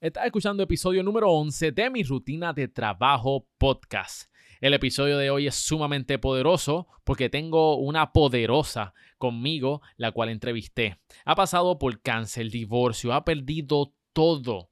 [0.00, 4.30] Estás escuchando episodio número 11 de mi rutina de trabajo podcast.
[4.60, 11.00] El episodio de hoy es sumamente poderoso porque tengo una poderosa conmigo, la cual entrevisté.
[11.24, 14.70] Ha pasado por cáncer, divorcio, ha perdido todo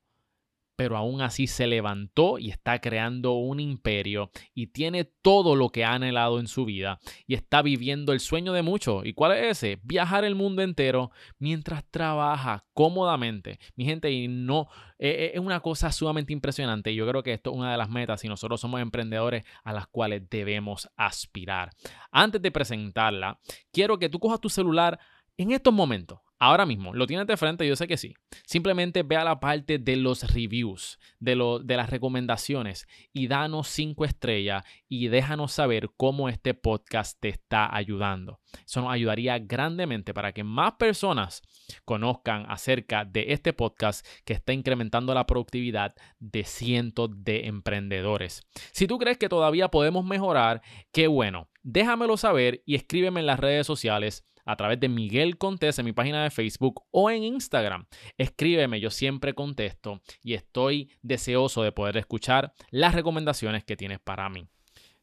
[0.77, 5.85] pero aún así se levantó y está creando un imperio y tiene todo lo que
[5.85, 9.05] ha anhelado en su vida y está viviendo el sueño de muchos.
[9.05, 9.81] ¿Y cuál es ese?
[9.83, 13.59] Viajar el mundo entero mientras trabaja cómodamente.
[13.75, 14.69] Mi gente, y no,
[14.99, 16.95] e, e, es una cosa sumamente impresionante.
[16.95, 19.87] Yo creo que esto es una de las metas y nosotros somos emprendedores a las
[19.87, 21.71] cuales debemos aspirar.
[22.11, 23.41] Antes de presentarla,
[23.73, 24.99] quiero que tú cojas tu celular
[25.37, 27.67] en estos momentos Ahora mismo, ¿lo tienes de frente?
[27.67, 28.15] Yo sé que sí.
[28.45, 33.69] Simplemente ve a la parte de los reviews, de, lo, de las recomendaciones y danos
[33.69, 38.41] cinco estrellas y déjanos saber cómo este podcast te está ayudando.
[38.67, 41.41] Eso nos ayudaría grandemente para que más personas
[41.87, 48.43] conozcan acerca de este podcast que está incrementando la productividad de cientos de emprendedores.
[48.73, 50.61] Si tú crees que todavía podemos mejorar,
[50.93, 51.49] qué bueno.
[51.63, 55.93] Déjamelo saber y escríbeme en las redes sociales a través de Miguel Contés en mi
[55.93, 57.87] página de Facebook o en Instagram.
[58.17, 64.31] Escríbeme, yo siempre contesto y estoy deseoso de poder escuchar las recomendaciones que tienes para
[64.31, 64.49] mí.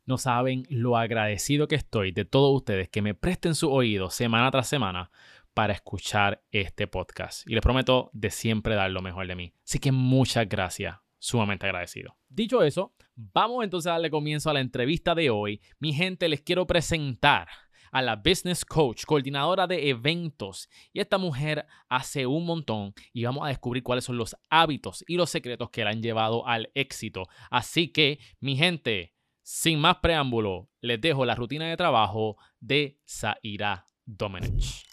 [0.06, 4.50] No saben lo agradecido que estoy de todos ustedes que me presten su oído semana
[4.52, 5.12] tras semana
[5.54, 7.48] para escuchar este podcast.
[7.48, 9.54] Y les prometo de siempre dar lo mejor de mí.
[9.64, 12.18] Así que muchas gracias, sumamente agradecido.
[12.28, 15.62] Dicho eso, vamos entonces a darle comienzo a la entrevista de hoy.
[15.80, 17.48] Mi gente, les quiero presentar
[17.94, 20.68] a la business coach, coordinadora de eventos.
[20.92, 25.16] Y esta mujer hace un montón y vamos a descubrir cuáles son los hábitos y
[25.16, 27.28] los secretos que la han llevado al éxito.
[27.52, 33.88] Así que, mi gente, sin más preámbulo, les dejo la rutina de trabajo de Zaira
[34.06, 34.93] Domenech.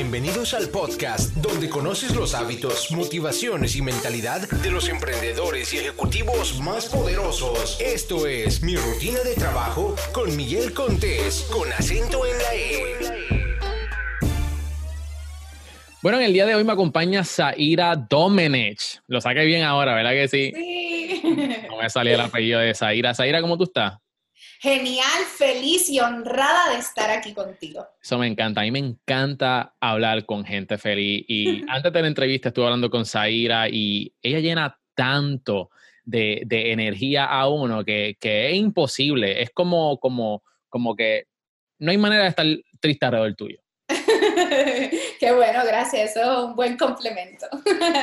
[0.00, 6.60] Bienvenidos al podcast donde conoces los hábitos, motivaciones y mentalidad de los emprendedores y ejecutivos
[6.60, 7.80] más poderosos.
[7.80, 13.58] Esto es Mi Rutina de Trabajo con Miguel Contés, con acento en la E.
[16.00, 19.02] Bueno, en el día de hoy me acompaña Zaira Domenech.
[19.08, 20.52] Lo saqué bien ahora, ¿verdad que sí?
[20.54, 21.22] Sí.
[21.68, 23.14] No me salía el apellido de Zaira.
[23.14, 23.94] Zaira, ¿cómo tú estás?
[24.60, 27.86] Genial, feliz y honrada de estar aquí contigo.
[28.02, 28.60] Eso me encanta.
[28.60, 31.24] A mí me encanta hablar con gente feliz.
[31.28, 35.70] Y antes de la entrevista estuve hablando con Zaira y ella llena tanto
[36.04, 39.42] de, energía a uno que, es imposible.
[39.42, 41.26] Es como, como, como que
[41.78, 42.46] no hay manera de estar
[42.80, 43.60] triste alrededor tuyo.
[45.20, 46.10] Qué bueno, gracias.
[46.10, 47.46] Eso es un buen complemento.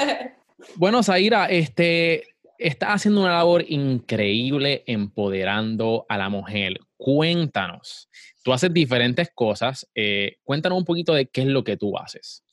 [0.76, 6.80] bueno, Zaira, este, Estás haciendo una labor increíble empoderando a la mujer.
[6.96, 8.10] Cuéntanos,
[8.44, 9.88] tú haces diferentes cosas.
[9.94, 12.44] Eh, cuéntanos un poquito de qué es lo que tú haces.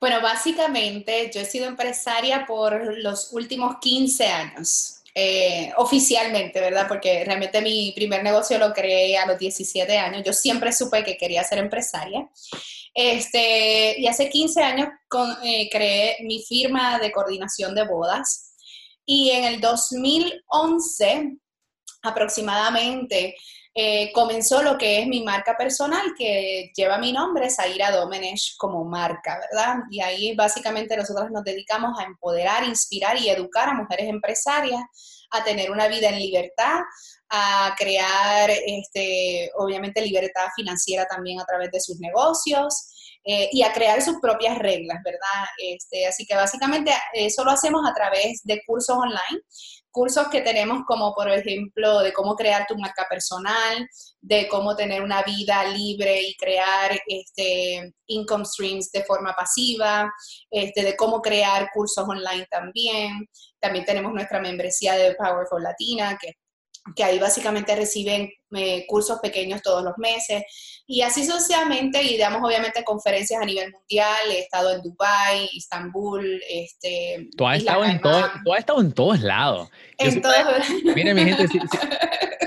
[0.00, 6.86] Bueno, básicamente yo he sido empresaria por los últimos 15 años, eh, oficialmente, ¿verdad?
[6.86, 10.22] Porque realmente mi primer negocio lo creé a los 17 años.
[10.24, 12.28] Yo siempre supe que quería ser empresaria.
[12.94, 14.88] Este, y hace 15 años
[15.42, 18.47] eh, creé mi firma de coordinación de bodas
[19.10, 21.38] y en el 2011
[22.02, 23.34] aproximadamente
[23.74, 28.84] eh, comenzó lo que es mi marca personal, que lleva mi nombre, Zaira Domenech, como
[28.84, 29.76] marca, ¿verdad?
[29.90, 34.82] Y ahí básicamente nosotros nos dedicamos a empoderar, inspirar y educar a mujeres empresarias
[35.30, 36.80] a tener una vida en libertad,
[37.30, 42.92] a crear, este, obviamente, libertad financiera también a través de sus negocios
[43.24, 45.44] eh, y a crear sus propias reglas, ¿verdad?
[45.58, 49.42] Este, así que básicamente eso lo hacemos a través de cursos online,
[49.90, 53.88] cursos que tenemos como por ejemplo de cómo crear tu marca personal,
[54.20, 60.10] de cómo tener una vida libre y crear este, income streams de forma pasiva,
[60.50, 63.28] este, de cómo crear cursos online también.
[63.60, 66.34] También tenemos nuestra membresía de Powerful Latina, que
[66.94, 70.42] que ahí básicamente reciben eh, cursos pequeños todos los meses
[70.86, 76.40] y así sucesivamente y damos obviamente conferencias a nivel mundial, he estado en Dubai, Estambul,
[76.48, 79.68] este tú has, estado en, todo, tú has estado en todos lados.
[79.98, 80.36] En todos
[80.94, 81.46] Miren mi gente,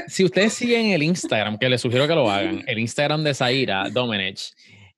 [0.07, 3.89] si, ustedes siguen el Instagram, que les sugiero que lo hagan, el Instagram de Zaira
[3.91, 4.53] Domenech,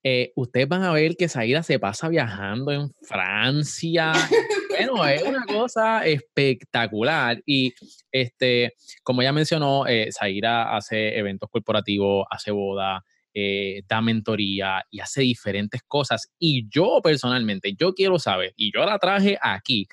[0.05, 4.13] eh, ustedes van a ver que Zaira se pasa viajando en Francia.
[4.77, 7.41] bueno, es una cosa espectacular.
[7.45, 7.73] Y
[8.11, 8.73] este,
[9.03, 13.03] como ya mencionó, eh, Zaira hace eventos corporativos, hace boda,
[13.35, 16.31] eh, da mentoría y hace diferentes cosas.
[16.37, 19.87] Y yo personalmente, yo quiero saber, y yo la traje aquí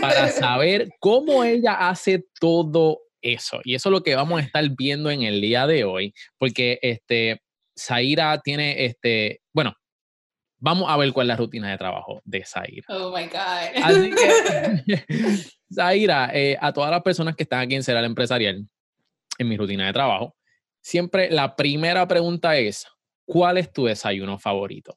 [0.00, 3.60] para saber cómo ella hace todo eso.
[3.64, 6.78] Y eso es lo que vamos a estar viendo en el día de hoy, porque
[6.82, 7.42] este,
[7.78, 9.74] Zaira tiene, este, bueno,
[10.60, 12.86] vamos a ver cuál es la rutina de trabajo de Zaira.
[12.88, 13.82] Oh my God.
[13.82, 15.04] Así que,
[15.74, 18.64] Zaira, eh, a todas las personas que están aquí en Cereal Empresarial,
[19.38, 20.36] en mi rutina de trabajo,
[20.80, 22.86] siempre la primera pregunta es,
[23.24, 24.96] ¿cuál es tu desayuno favorito?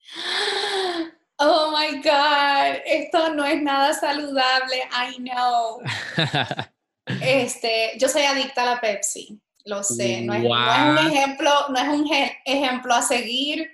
[1.42, 5.80] Oh my God, esto no es nada saludable, I know.
[7.22, 11.50] Este, yo soy adicta a la Pepsi, lo sé, no es, no es un ejemplo,
[11.70, 12.10] no es un
[12.44, 13.70] ejemplo a seguir,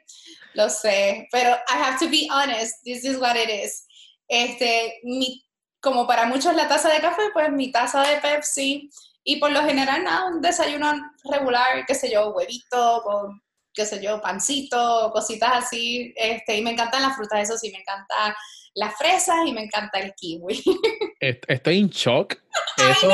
[0.57, 3.87] lo sé, pero I have to be honest, this is what it is.
[4.29, 5.45] Este, mi,
[5.81, 8.91] como para muchos la taza de café, pues mi taza de Pepsi
[9.23, 10.93] y por lo general nada, un desayuno
[11.31, 13.41] regular, qué sé yo, huevito con
[13.77, 17.81] qué sé yo, pancito, cositas así, este, y me encantan las frutas, eso sí, me
[17.81, 18.35] encanta
[18.75, 20.63] las fresas y me encanta el kiwi.
[21.21, 22.37] Estoy en shock.
[22.91, 23.11] Eso,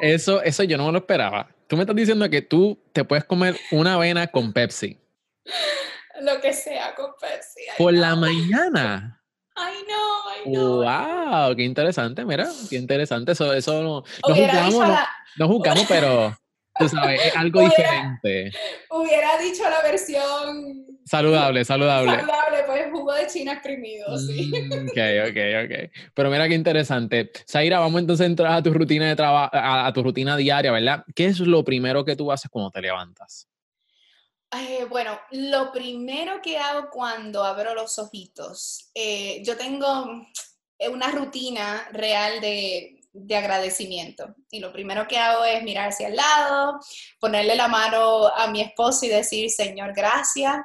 [0.00, 1.48] eso, eso yo no me lo esperaba.
[1.66, 4.98] Tú me estás diciendo que tú te puedes comer una avena con Pepsi.
[6.22, 7.60] Lo que sea con Pepsi.
[7.78, 9.22] Por la mañana.
[9.56, 10.76] Ay, no, no.
[10.82, 13.32] Wow, qué interesante, mira, qué interesante.
[13.32, 14.04] Eso, eso no,
[15.36, 16.36] no juzgamos, pero
[16.76, 18.50] Tú sabes, es algo diferente.
[18.90, 20.86] Hubiera dicho la versión...
[21.04, 22.16] Saludable, saludable.
[22.16, 24.50] Saludable, pues jugo de china exprimido, sí.
[24.50, 25.92] Mm, ok, ok, ok.
[26.14, 27.30] Pero mira qué interesante.
[27.48, 31.04] Zaira, vamos entonces a entrar a tu rutina de trabajo, a, tu rutina diaria, ¿verdad?
[31.14, 33.46] ¿Qué es lo primero que tú haces cuando te levantas?
[34.52, 40.26] Eh, bueno, lo primero que hago cuando abro los ojitos, eh, yo tengo
[40.90, 44.34] una rutina real de de agradecimiento.
[44.50, 46.80] Y lo primero que hago es mirar hacia el lado,
[47.20, 50.56] ponerle la mano a mi esposo y decir, Señor, gracias.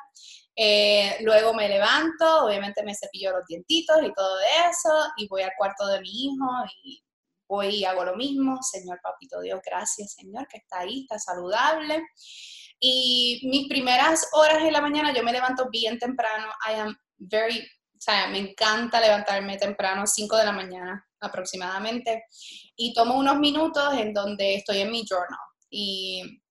[0.55, 4.39] Eh, luego me levanto, obviamente me cepillo los dientitos y todo
[4.69, 6.45] eso, y voy al cuarto de mi hijo
[6.83, 7.01] y
[7.47, 8.57] voy y hago lo mismo.
[8.63, 12.01] Señor Papito Dios, gracias, Señor, que está ahí, está saludable.
[12.79, 16.47] Y mis primeras horas en la mañana yo me levanto bien temprano.
[16.67, 22.23] I am very, o sea, me encanta levantarme temprano, 5 de la mañana aproximadamente,
[22.77, 25.39] y tomo unos minutos en donde estoy en mi journal.
[25.69, 26.41] Y,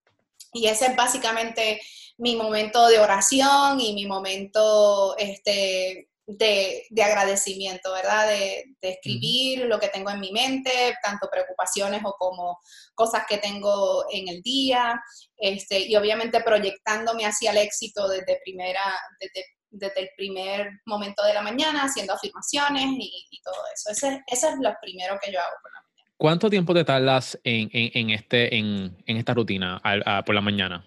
[0.52, 1.80] y ese es básicamente
[2.18, 8.28] mi momento de oración y mi momento este, de, de, agradecimiento, ¿verdad?
[8.28, 12.58] De, de, escribir lo que tengo en mi mente, tanto preocupaciones o como
[12.94, 15.00] cosas que tengo en el día,
[15.38, 18.82] este, y obviamente proyectándome hacia el éxito desde primera,
[19.18, 23.90] desde desde el primer momento de la mañana, haciendo afirmaciones y, todo eso.
[23.90, 26.14] Ese, es lo primero que yo hago por la mañana.
[26.16, 29.80] ¿Cuánto tiempo te tardas en, en, este, en, esta rutina
[30.24, 30.84] por la mañana?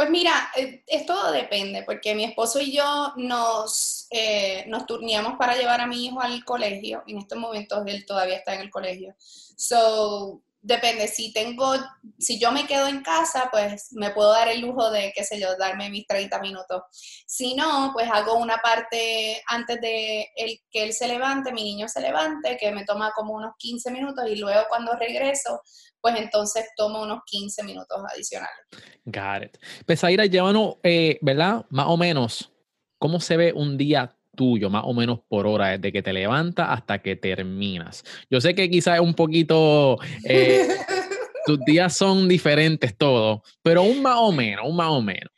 [0.00, 5.34] Pues mira, eh, es, todo depende, porque mi esposo y yo nos, eh, nos turneamos
[5.38, 7.02] para llevar a mi hijo al colegio.
[7.06, 9.14] En estos momentos él todavía está en el colegio.
[9.18, 11.74] So, depende, si tengo,
[12.18, 15.38] si yo me quedo en casa, pues me puedo dar el lujo de, qué sé
[15.38, 16.80] yo, darme mis 30 minutos.
[17.26, 21.88] Si no, pues hago una parte antes de el, que él se levante, mi niño
[21.88, 25.60] se levante, que me toma como unos 15 minutos y luego cuando regreso,
[26.00, 28.66] pues entonces tomo unos 15 minutos adicionales.
[29.04, 29.58] Got it.
[29.86, 31.66] Pesaira, llévanos, eh, ¿verdad?
[31.70, 32.52] Más o menos,
[32.98, 36.68] ¿cómo se ve un día tuyo, más o menos por hora, desde que te levantas
[36.70, 38.04] hasta que terminas.
[38.30, 40.66] Yo sé que quizás es un poquito, eh,
[41.46, 45.30] tus días son diferentes todos, pero un más o menos, un más o menos.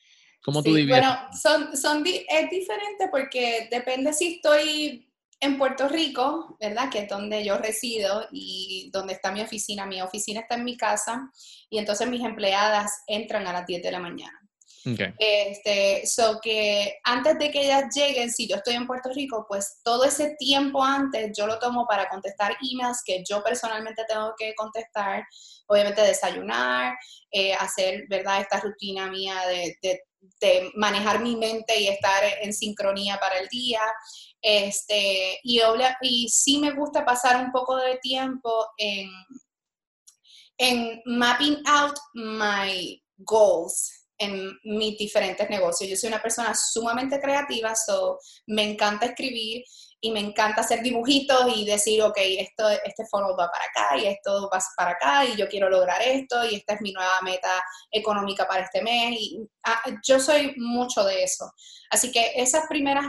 [0.45, 1.01] ¿Cómo tú divides?
[1.01, 5.12] Bueno, son, son, es diferente porque depende si estoy
[5.43, 6.89] en Puerto Rico, ¿verdad?
[6.89, 9.85] Que es donde yo resido y donde está mi oficina.
[9.87, 11.31] Mi oficina está en mi casa
[11.69, 14.39] y entonces mis empleadas entran a las 10 de la mañana.
[15.19, 19.81] Este, so que antes de que ellas lleguen, si yo estoy en Puerto Rico, pues
[19.85, 24.55] todo ese tiempo antes yo lo tomo para contestar emails que yo personalmente tengo que
[24.55, 25.25] contestar,
[25.67, 26.97] obviamente desayunar,
[27.31, 28.41] eh, hacer, ¿verdad?
[28.41, 30.01] Esta rutina mía de, de,
[30.75, 33.81] manejar mi mente y estar en sincronía para el día.
[34.43, 35.61] Este, y,
[36.03, 39.09] y sí me gusta pasar un poco de tiempo en,
[40.59, 45.91] en mapping out my goals en mis diferentes negocios.
[45.91, 49.65] Yo soy una persona sumamente creativa, so me encanta escribir
[50.01, 54.07] y me encanta hacer dibujitos y decir, ok, esto, este fondo va para acá y
[54.07, 57.65] esto va para acá y yo quiero lograr esto y esta es mi nueva meta
[57.91, 59.17] económica para este mes.
[59.19, 61.53] Y, ah, yo soy mucho de eso.
[61.91, 63.07] Así que esas primeras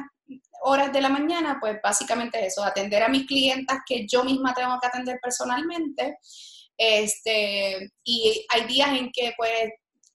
[0.64, 4.78] horas de la mañana, pues básicamente eso, atender a mis clientas que yo misma tengo
[4.80, 6.18] que atender personalmente.
[6.78, 9.72] Este, y hay días en que pues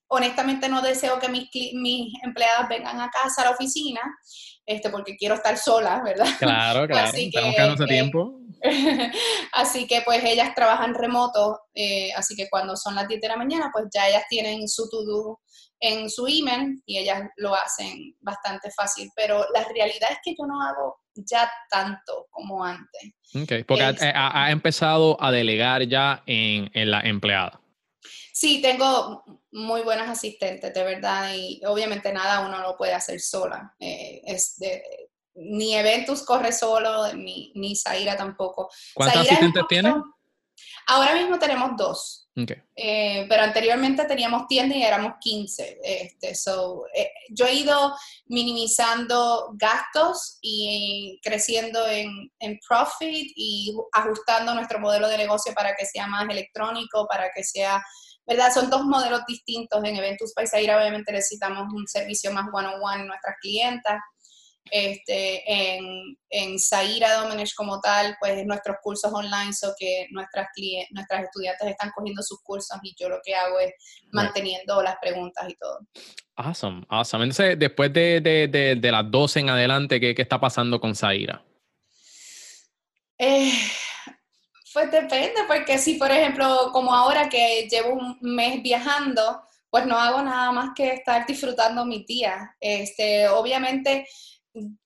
[0.09, 4.01] honestamente no deseo que mis, mis empleadas vengan a casa a la oficina,
[4.67, 6.29] este, porque quiero estar sola, ¿verdad?
[6.39, 8.41] Claro, claro, estamos quedando ese tiempo.
[9.53, 13.37] Así que pues ellas trabajan remoto, eh, así que cuando son las 10 de la
[13.37, 15.41] mañana, pues ya ellas tienen su to-do
[15.81, 19.11] en su email y ellas lo hacen bastante fácil.
[19.15, 23.13] Pero la realidad es que yo no hago ya tanto como antes.
[23.35, 24.13] Ok, porque ha, este
[24.51, 27.61] empezado a delegar ya en, en la empleada.
[28.33, 33.75] Sí, tengo muy buenas asistentes, de verdad, y obviamente nada uno lo puede hacer sola.
[33.81, 35.08] Eh, es de,
[35.39, 38.69] ni Eventus corre solo, ni, ni Zaira tampoco.
[38.95, 39.95] ¿Cuántos asistentes tiene?
[40.87, 42.29] Ahora mismo tenemos dos.
[42.77, 45.81] Eh, pero anteriormente teníamos tienda y éramos 15.
[45.83, 47.95] Este, so, eh, yo he ido
[48.27, 55.85] minimizando gastos y creciendo en, en, profit y ajustando nuestro modelo de negocio para que
[55.85, 57.83] sea más electrónico, para que sea,
[58.25, 58.53] ¿verdad?
[58.53, 59.83] Son dos modelos distintos.
[59.83, 63.99] En Eventus Paisaira obviamente necesitamos un servicio más one-on-one -on -one en nuestras clientas
[64.71, 70.49] este, en, en Zaira Domenech como tal, pues nuestros cursos online, so que nuestras,
[70.91, 73.73] nuestras estudiantes están cogiendo sus cursos y yo lo que hago es
[74.13, 75.79] manteniendo las preguntas y todo.
[76.37, 77.25] Awesome, awesome.
[77.25, 81.43] Entonces, después de, de, de, las 12 en adelante, ¿qué, qué está pasando con Zaira?
[83.19, 83.53] Eh,
[84.73, 89.99] pues depende, porque si por ejemplo, como ahora que llevo un mes viajando, pues no
[89.99, 92.55] hago nada más que estar disfrutando mi día.
[92.61, 94.07] Este, obviamente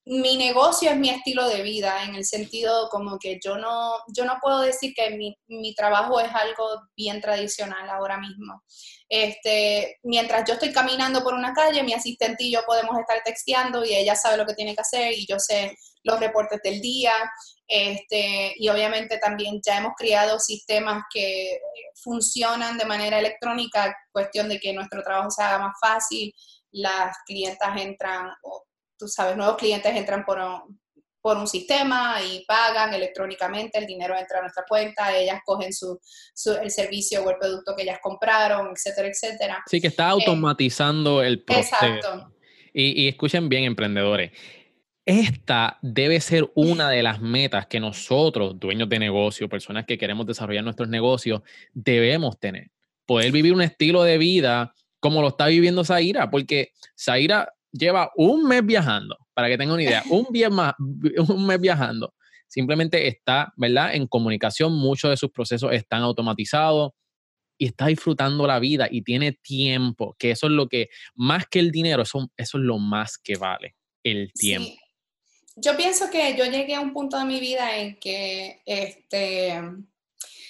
[0.04, 4.24] mi negocio es mi estilo de vida, en el sentido como que yo no, yo
[4.24, 6.64] no puedo decir que mi, mi trabajo es algo
[6.96, 8.62] bien tradicional ahora mismo.
[9.08, 13.84] Este, mientras yo estoy caminando por una calle, mi asistente y yo podemos estar texteando
[13.84, 17.12] y ella sabe lo que tiene que hacer y yo sé los reportes del día.
[17.68, 21.58] Este, y obviamente también ya hemos creado sistemas que
[22.02, 26.32] funcionan de manera electrónica, cuestión de que nuestro trabajo se haga más fácil,
[26.72, 28.30] las clientas entran,
[29.02, 30.80] tú sabes, nuevos clientes entran por un,
[31.20, 35.98] por un sistema y pagan electrónicamente, el dinero entra a nuestra cuenta, ellas cogen su,
[36.62, 39.62] el servicio o el producto que ellas compraron, etcétera, etcétera.
[39.66, 41.74] Sí, que está eh, automatizando el proceso.
[41.84, 42.32] Exacto.
[42.72, 44.30] Y, y escuchen bien, emprendedores.
[45.04, 50.26] Esta debe ser una de las metas que nosotros, dueños de negocio, personas que queremos
[50.26, 51.42] desarrollar nuestros negocios,
[51.72, 52.70] debemos tener.
[53.04, 58.46] Poder vivir un estilo de vida como lo está viviendo Zaira, porque Zaira lleva un
[58.46, 62.14] mes viajando, para que tengan una idea, un, más, un mes viajando.
[62.46, 63.94] Simplemente está, ¿verdad?
[63.94, 66.92] En comunicación, muchos de sus procesos están automatizados
[67.56, 71.60] y está disfrutando la vida y tiene tiempo, que eso es lo que, más que
[71.60, 74.72] el dinero, eso, eso es lo más que vale, el tiempo.
[75.56, 79.60] Yo pienso que yo llegué a un punto de mi vida en que este,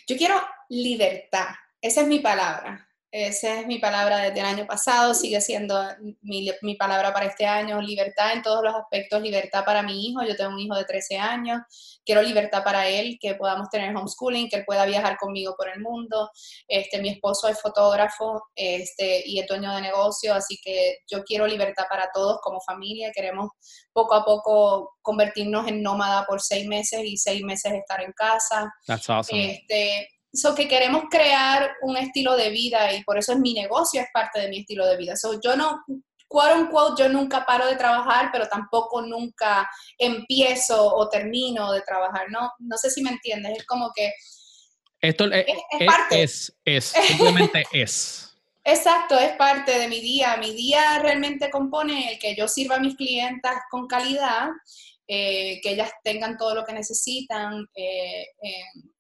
[0.07, 1.49] yo quiero libertad,
[1.81, 2.89] esa es mi palabra.
[3.13, 5.79] Esa es mi palabra desde el año pasado, sigue siendo
[6.23, 10.23] mi, mi, palabra para este año, libertad en todos los aspectos, libertad para mi hijo,
[10.23, 11.61] yo tengo un hijo de 13 años,
[12.07, 15.81] quiero libertad para él, que podamos tener homeschooling, que él pueda viajar conmigo por el
[15.81, 16.31] mundo,
[16.67, 21.47] este, mi esposo es fotógrafo este, y es dueño de negocio, así que yo quiero
[21.47, 23.51] libertad para todos como familia, queremos
[23.93, 28.73] poco a poco convertirnos en nómada por seis meses y seis meses estar en casa.
[28.87, 29.53] That's awesome.
[29.53, 34.01] Este, So que queremos crear un estilo de vida y por eso es mi negocio,
[34.01, 35.15] es parte de mi estilo de vida.
[35.15, 35.83] So yo no,
[36.27, 42.31] quote unquote, yo nunca paro de trabajar, pero tampoco nunca empiezo o termino de trabajar.
[42.31, 44.13] No, no sé si me entiendes, es como que...
[45.01, 45.47] Esto es,
[45.81, 46.23] es, parte.
[46.23, 48.33] es, es, simplemente es.
[48.65, 50.37] Exacto, es parte de mi día.
[50.37, 54.49] Mi día realmente compone el que yo sirva a mis clientas con calidad
[55.09, 58.27] eh, que ellas tengan todo lo que necesitan, eh,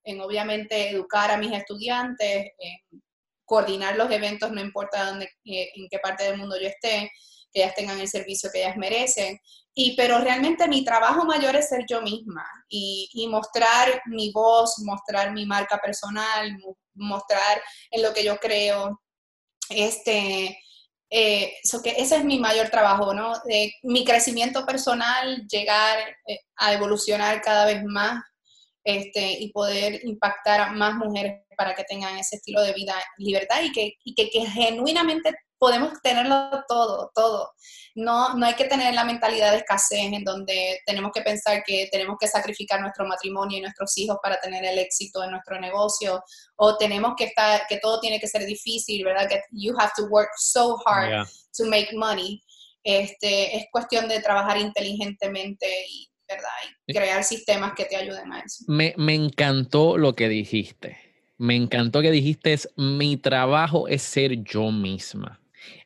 [0.04, 3.02] en, obviamente educar a mis estudiantes, en
[3.44, 7.11] coordinar los eventos, no importa dónde, eh, en qué parte del mundo yo esté,
[7.52, 9.38] que ellas tengan el servicio que ellas merecen.
[9.75, 14.78] Y, pero realmente mi trabajo mayor es ser yo misma y, y mostrar mi voz,
[14.78, 16.50] mostrar mi marca personal,
[16.94, 19.00] mostrar en lo que yo creo.
[19.68, 20.59] Este,
[21.14, 23.35] eh, que ese es mi mayor trabajo, ¿no?
[23.83, 28.25] mi crecimiento personal, llegar eh, a evolucionar cada vez más
[28.83, 33.62] este, y poder impactar a más mujeres para que tengan ese estilo de vida, libertad
[33.62, 37.52] y que, y que, que genuinamente podemos tenerlo todo, todo.
[37.95, 41.88] No, no hay que tener la mentalidad de escasez en donde tenemos que pensar que
[41.92, 46.21] tenemos que sacrificar nuestro matrimonio y nuestros hijos para tener el éxito en nuestro negocio
[46.57, 49.28] o tenemos que estar, que todo tiene que ser difícil, ¿verdad?
[49.28, 52.42] Que you have to work so hard to make money.
[52.83, 56.49] Este, es cuestión de trabajar inteligentemente y, ¿verdad?
[56.88, 58.64] y crear sistemas que te ayuden a eso.
[58.66, 60.99] Me, me encantó lo que dijiste.
[61.38, 65.38] Me encantó que dijiste, mi trabajo es ser yo misma.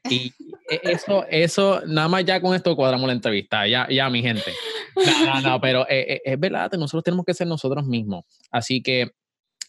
[0.09, 0.33] Y
[0.71, 4.53] e, eso, eso, nada más ya con esto cuadramos la entrevista, ya, ya mi gente.
[4.95, 8.25] No, no, no, pero eh, eh, es verdad, nosotros tenemos que ser nosotros mismos.
[8.51, 9.11] Así que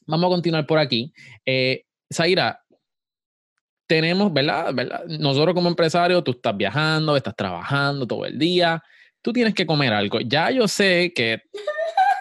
[0.06, 1.12] vamos a continuar por aquí.
[1.46, 1.84] Eh,
[2.14, 2.62] Zaira,
[3.88, 4.74] tenemos, ¿verdad?
[4.74, 5.06] ¿verdad?
[5.08, 8.84] Nosotros como empresarios, tú estás viajando, estás trabajando todo el día,
[9.22, 10.20] tú tienes que comer algo.
[10.22, 11.42] Ya yo sé que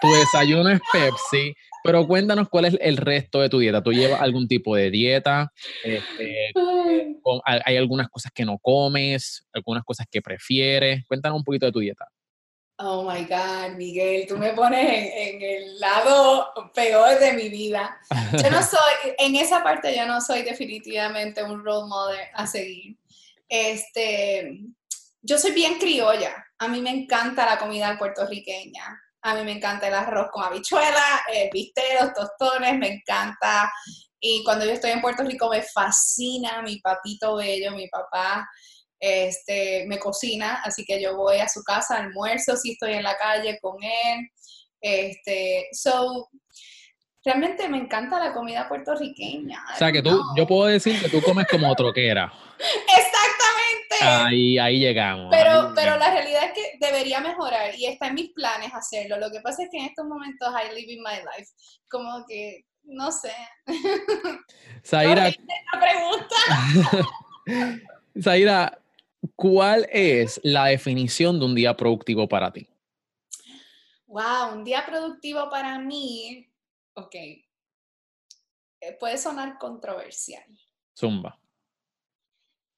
[0.01, 3.81] tu desayuno es Pepsi, pero cuéntanos cuál es el resto de tu dieta.
[3.81, 5.51] ¿Tú llevas algún tipo de dieta?
[5.83, 6.51] Este,
[7.45, 9.45] ¿Hay algunas cosas que no comes?
[9.53, 11.05] ¿Algunas cosas que prefieres?
[11.07, 12.07] Cuéntanos un poquito de tu dieta.
[12.79, 17.99] Oh my God, Miguel, tú me pones en, el lado peor de mi vida.
[18.33, 22.95] Yo no soy, en esa parte yo no soy definitivamente un role model a seguir.
[23.49, 24.61] Este,
[25.23, 26.45] yo soy bien criolla.
[26.59, 29.01] A mí me encanta la comida puertorriqueña.
[29.23, 33.71] A mí me encanta el arroz con habichuela, el bistec, tostones, me encanta.
[34.19, 38.47] Y cuando yo estoy en Puerto Rico me fascina mi papito bello, mi papá
[38.99, 43.15] este, me cocina, así que yo voy a su casa, almuerzo si estoy en la
[43.17, 44.29] calle con él.
[44.81, 46.29] Este, so,
[47.23, 49.63] realmente me encanta la comida puertorriqueña.
[49.73, 52.31] O sea, que tú, yo puedo decir que tú comes como troquera.
[52.57, 53.97] Exactamente.
[54.01, 55.27] Ahí, ahí llegamos.
[55.31, 59.17] Pero, pero la realidad es que debería mejorar y está en mis planes hacerlo.
[59.17, 61.51] Lo que pasa es que en estos momentos I live in my life.
[61.89, 63.33] Como que, no sé.
[64.83, 65.31] Zaira.
[65.79, 66.35] pregunta.
[68.21, 68.81] Zaira,
[69.35, 72.67] ¿Cuál es la definición de un día productivo para ti?
[74.05, 76.47] Wow, un día productivo para mí,
[76.93, 77.43] ok, eh,
[78.99, 80.43] puede sonar controversial.
[80.97, 81.39] Zumba.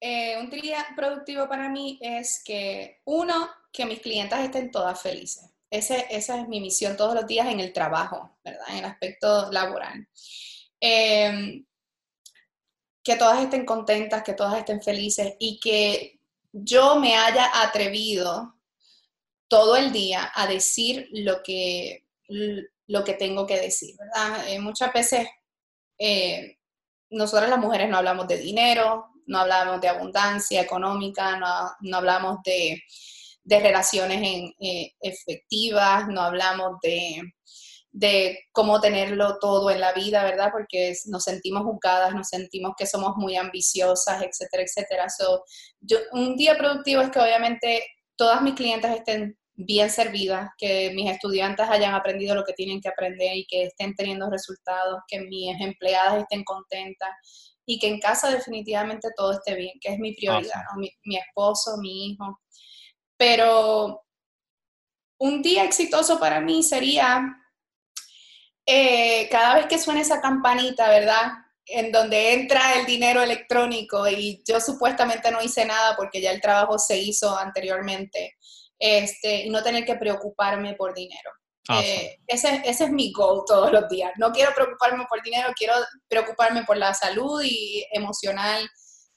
[0.02, 5.54] Eh, un día productivo para mí es que, uno, que mis clientes estén todas felices.
[5.70, 8.66] Ese, esa es mi misión todos los días en el trabajo, ¿verdad?
[8.70, 10.08] En el aspecto laboral.
[10.80, 11.66] Em,
[13.04, 16.20] que todas estén contentas, que todas estén felices y que
[16.52, 18.56] yo me haya atrevido
[19.48, 22.06] todo el día a decir lo que,
[22.88, 24.48] lo que tengo que decir, ¿verdad?
[24.48, 25.28] Eh, muchas veces
[25.98, 26.58] eh,
[27.10, 32.82] nosotras las mujeres no hablamos de dinero, no hablamos de abundancia económica, no, hablamos de,
[33.58, 34.22] relaciones
[34.60, 37.22] eh, efectivas, no hablamos de,
[37.92, 40.50] de cómo tenerlo todo en la vida, ¿verdad?
[40.52, 45.10] Porque nos sentimos juzgadas, nos sentimos que somos muy ambiciosas, etcétera, etcétera.
[45.10, 45.44] So,
[45.80, 47.84] yo, un día productivo es que obviamente
[48.16, 52.90] todas mis clientes estén bien servidas, que mis estudiantes hayan aprendido lo que tienen que
[52.90, 57.10] aprender y que estén teniendo resultados, que mis empleadas estén contentas
[57.66, 61.78] y que en casa definitivamente todo esté bien, que es mi prioridad, mi, mi esposo,
[61.78, 62.40] mi hijo.
[63.20, 64.06] Pero
[65.20, 67.36] un día exitoso para mí sería
[68.66, 71.34] eh, cada vez que suena esa campanita, ¿verdad?
[71.66, 76.40] En donde entra el dinero electrónico y yo supuestamente no hice nada porque ya el
[76.40, 78.38] trabajo se hizo anteriormente,
[78.80, 81.30] este, y no tener que preocuparme por dinero.
[81.84, 84.12] Eh, ese, ese, es mi goal todos los días.
[84.18, 85.74] No quiero preocuparme por dinero, quiero
[86.08, 88.68] preocuparme por la salud y emocional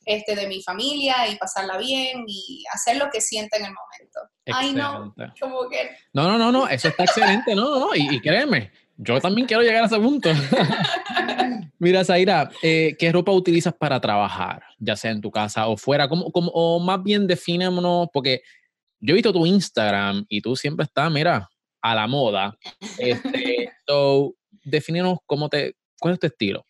[0.05, 4.21] este, de mi familia y pasarla bien y hacer lo que sienta en el momento.
[4.47, 5.91] Ay, no, como que...
[6.13, 9.47] No, no, no, no, eso está excelente, no, no, no, y, y créeme, yo también
[9.47, 10.31] quiero llegar a ese punto.
[11.79, 14.63] Mira, Zaira, eh, ¿qué ropa utilizas para trabajar?
[14.79, 18.43] Ya sea en tu casa o fuera, ¿Cómo, cómo, o más bien definémonos, porque
[19.01, 22.57] yo he visto tu Instagram y tú siempre estás, mira, a la moda.
[22.99, 26.65] Este, so, definenos cómo te, cuál es tu estilo.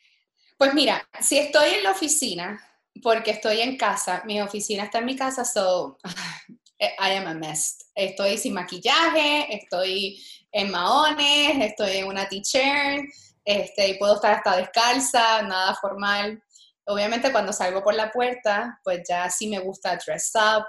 [0.57, 2.59] Pues mira, si estoy en la oficina,
[3.03, 5.99] porque estoy en casa, mi oficina está en mi casa, so
[6.81, 7.91] I am a mess.
[7.95, 13.05] Estoy sin maquillaje, estoy en maones, estoy en una t-shirt,
[13.45, 16.43] este, y puedo estar hasta descalza, nada formal.
[16.87, 20.65] Obviamente cuando salgo por la puerta, pues ya sí me gusta dress up.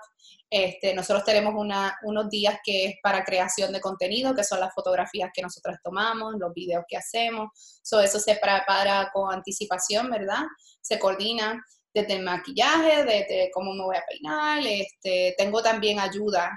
[0.49, 4.71] Este, nosotros tenemos una, unos días que es para creación de contenido, que son las
[4.73, 7.49] fotografías que nosotros tomamos, los videos que hacemos.
[7.81, 10.43] So, eso se prepara con anticipación, ¿verdad?
[10.79, 14.63] Se coordina desde el maquillaje, desde cómo me voy a peinar.
[14.65, 16.51] Este, tengo también ayuda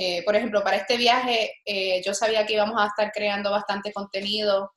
[0.00, 3.92] eh, por ejemplo, para este viaje eh, yo sabía que íbamos a estar creando bastante
[3.92, 4.70] contenido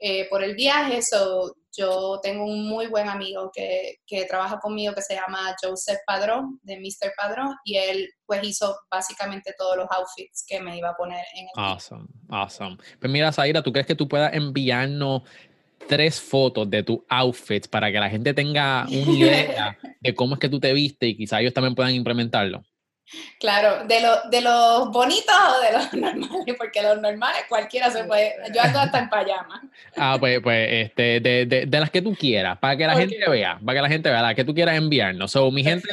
[0.00, 4.92] eh, por el viaje, so yo tengo un muy buen amigo que, que, trabaja conmigo
[4.92, 7.12] que se llama Joseph Padrón, de Mr.
[7.16, 11.44] Padrón, y él pues hizo básicamente todos los outfits que me iba a poner en
[11.44, 12.76] el Awesome, awesome.
[12.98, 15.22] Pues mira, Zaira, ¿tú crees que tú puedas enviarnos
[15.88, 20.40] tres fotos de tus outfits para que la gente tenga una idea de cómo es
[20.40, 22.64] que tú te viste y quizá ellos también puedan implementarlo?
[23.38, 28.04] Claro, de, lo, de los bonitos o de los normales, porque los normales cualquiera se
[28.04, 29.62] puede, yo ando hasta en payama.
[29.96, 33.28] Ah, pues, pues este, de, de, de las que tú quieras, para que la gente
[33.28, 35.30] vea, para que la gente vea, las que tú quieras enviarnos.
[35.30, 35.88] So, mi gente,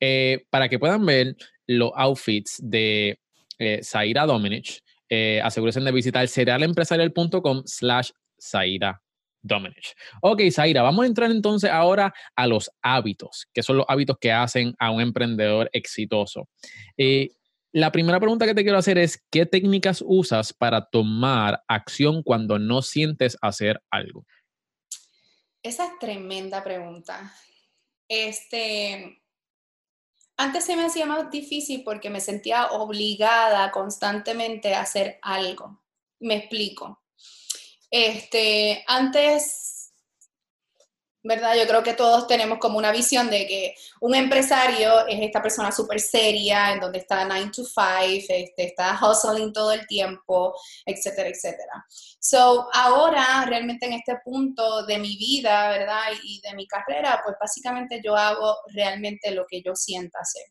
[0.00, 3.18] eh, para que puedan ver los outfits de
[3.58, 9.00] eh, Zaira Dominic, eh, asegúrense de visitar serialempresarial.com slash Zaira
[9.46, 9.94] Domenech.
[10.22, 14.32] Ok, Zaira, vamos a entrar entonces ahora a los hábitos, que son los hábitos que
[14.32, 16.48] hacen a un emprendedor exitoso.
[16.96, 17.30] Eh,
[17.72, 22.58] la primera pregunta que te quiero hacer es, ¿qué técnicas usas para tomar acción cuando
[22.58, 24.24] no sientes hacer algo?
[25.62, 27.34] Esa es tremenda pregunta.
[28.08, 29.20] Este,
[30.36, 35.82] antes se me hacía más difícil porque me sentía obligada constantemente a hacer algo.
[36.20, 37.02] Me explico.
[38.04, 39.76] Este, antes
[41.26, 41.56] ¿verdad?
[41.56, 45.72] Yo creo que todos tenemos como una visión de que un empresario es esta persona
[45.72, 47.80] súper seria, en donde está 9 to 5,
[48.28, 50.54] este, está hustling todo el tiempo,
[50.84, 51.84] etcétera, etcétera.
[52.20, 56.02] So, ahora, realmente en este punto de mi vida, ¿verdad?
[56.22, 60.44] Y de mi carrera, pues básicamente yo hago realmente lo que yo siento hacer.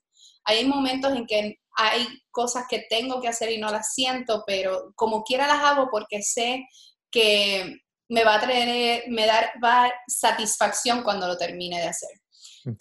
[0.43, 4.91] Hay momentos en que hay cosas que tengo que hacer y no las siento, pero
[4.95, 6.65] como quiera las hago porque sé
[7.15, 7.77] que
[8.09, 12.09] me va a traer, me dar, va satisfacción cuando lo termine de hacer.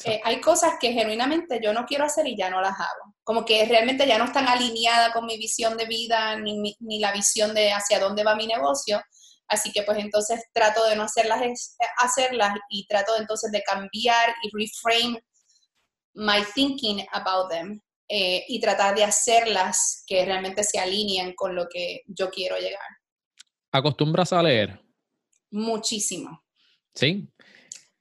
[0.06, 3.14] Eh, hay cosas que genuinamente yo no quiero hacer y ya no las hago.
[3.22, 7.12] Como que realmente ya no están alineadas con mi visión de vida ni, ni la
[7.12, 9.00] visión de hacia dónde va mi negocio.
[9.46, 14.50] Así que pues entonces trato de no hacerlas, hacerlas y trato entonces de cambiar y
[14.52, 15.22] reframe
[16.14, 21.66] my thinking about them eh, y tratar de hacerlas que realmente se alineen con lo
[21.68, 22.88] que yo quiero llegar.
[23.74, 24.80] ¿Acostumbras a leer?
[25.50, 26.44] Muchísimo.
[26.94, 27.28] ¿Sí?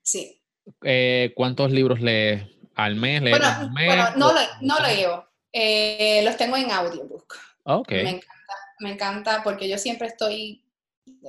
[0.03, 0.39] Sí.
[0.83, 2.43] Eh, ¿Cuántos libros lees
[2.75, 3.21] al mes?
[3.21, 4.31] bueno, no,
[4.61, 5.27] no leo.
[5.51, 7.33] Eh, los tengo en audiobook.
[7.63, 8.03] Okay.
[8.03, 10.63] Me encanta, me encanta porque yo siempre estoy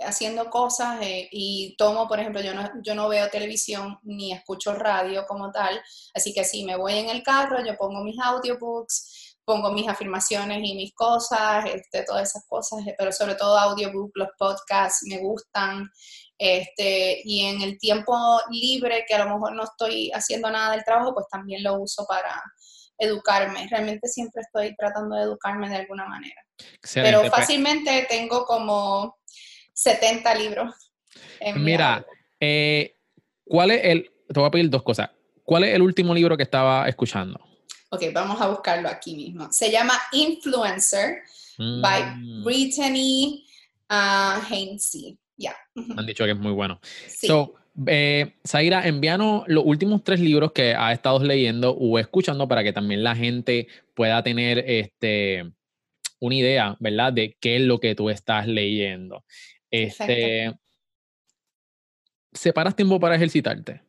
[0.03, 4.75] haciendo cosas eh, y tomo, por ejemplo, yo no, yo no veo televisión ni escucho
[4.75, 5.81] radio como tal,
[6.15, 10.59] así que si me voy en el carro, yo pongo mis audiobooks, pongo mis afirmaciones
[10.63, 15.91] y mis cosas, este, todas esas cosas, pero sobre todo audiobook, los podcasts me gustan,
[16.39, 18.15] este, y en el tiempo
[18.51, 22.05] libre, que a lo mejor no estoy haciendo nada del trabajo, pues también lo uso
[22.07, 22.43] para
[22.99, 23.69] educarme.
[23.69, 26.41] Realmente siempre estoy tratando de educarme de alguna manera.
[26.95, 27.31] Pero pues.
[27.31, 29.17] fácilmente tengo como
[29.73, 30.75] 70 libros.
[31.57, 32.05] Mira,
[32.41, 32.97] eh,
[33.45, 35.11] ¿cuál es el, te voy a pedir dos cosas.
[35.45, 37.41] ¿Cuál es el último libro que estaba escuchando?
[37.95, 39.53] Ok, vamos a buscarlo aquí mismo.
[39.53, 41.23] Se llama Influencer
[41.59, 42.45] by mm.
[42.45, 43.45] Brittany
[43.89, 45.17] uh, Hainsey.
[45.37, 45.55] Ya.
[45.97, 46.81] Han dicho que es muy bueno.
[47.07, 47.55] So,
[47.87, 52.73] eh, Zaira, envíanos los últimos tres libros que has estado leyendo o escuchando para que
[52.73, 55.53] también la gente pueda tener este,
[56.19, 57.13] una idea, ¿verdad?
[57.13, 59.25] De qué es lo que tú estás leyendo.
[59.71, 60.53] Este,
[62.33, 63.83] ¿Separas tiempo para ejercitarte?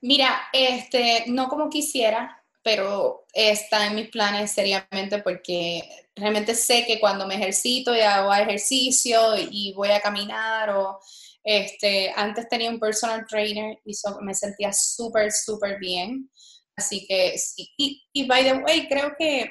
[0.00, 2.37] Mira, este, no como quisiera,
[2.68, 5.82] pero está en mis planes seriamente porque
[6.14, 11.00] realmente sé que cuando me ejercito y hago ejercicio y voy a caminar o
[11.42, 16.30] este, antes tenía un personal trainer y me sentía súper, súper bien.
[16.76, 19.50] Así que sí, y, y, by the way, creo que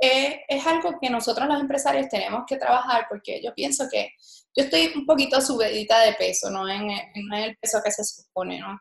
[0.00, 4.10] es algo que nosotros los empresarios tenemos que trabajar porque yo pienso que
[4.56, 8.58] yo estoy un poquito subidita de peso, no en, en el peso que se supone,
[8.58, 8.80] ¿no?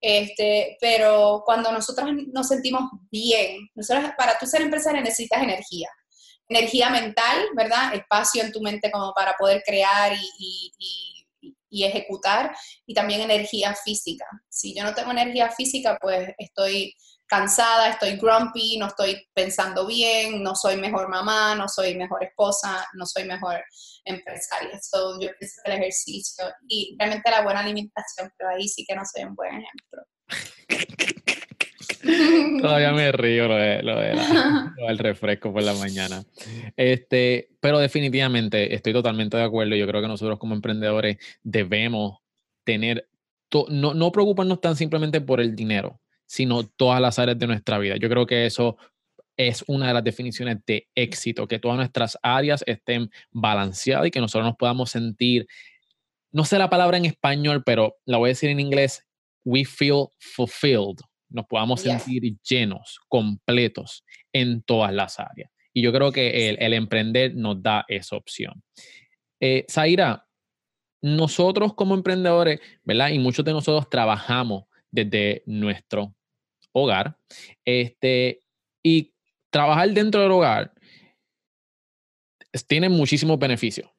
[0.00, 5.88] Este, pero cuando nosotros nos sentimos bien, nosotros, para tú ser empresario necesitas energía,
[6.48, 7.94] energía mental, ¿verdad?
[7.94, 10.72] Espacio en tu mente como para poder crear y,
[11.70, 12.56] ejecutar,
[12.86, 14.24] y también energía física.
[14.48, 16.94] Si yo no tengo energía física, pues estoy
[17.26, 22.86] cansada, estoy grumpy, no estoy pensando bien, no soy mejor mamá, no soy mejor esposa,
[22.94, 23.62] no soy mejor
[24.04, 24.78] empresaria.
[24.80, 28.94] So, yo pienso que el ejercicio y realmente la buena alimentación, pero ahí sí que
[28.94, 30.02] no soy un buen ejemplo.
[32.62, 36.22] Todavía me río lo, de, lo, del refresco por la mañana.
[36.76, 39.74] Este, pero definitivamente estoy totalmente de acuerdo.
[39.74, 42.18] Yo creo que nosotros como emprendedores debemos
[42.64, 43.08] tener,
[43.70, 47.96] no, no preocuparnos tan simplemente por el dinero, sino todas las áreas de nuestra vida.
[47.96, 48.76] Yo creo que eso
[49.36, 54.20] es una de las definiciones de éxito, que todas nuestras áreas estén balanceadas y que
[54.20, 55.46] nosotros nos podamos sentir,
[56.32, 59.06] no sé la palabra en español, pero la voy a decir en inglés,
[59.44, 65.50] we feel fulfilled, nos podamos sentir llenos, completos en todas las áreas.
[65.72, 68.62] Y yo creo que el, emprender nos da esa opción.
[69.40, 70.26] Eh, Zaira,
[71.02, 73.10] nosotros como emprendedores, ¿verdad?
[73.10, 76.14] Y muchos de nosotros trabajamos desde nuestro
[76.72, 77.18] hogar.
[77.64, 78.40] Este,
[78.82, 79.14] y
[79.50, 80.72] trabajar dentro del hogar
[82.66, 83.90] tiene muchísimos beneficios,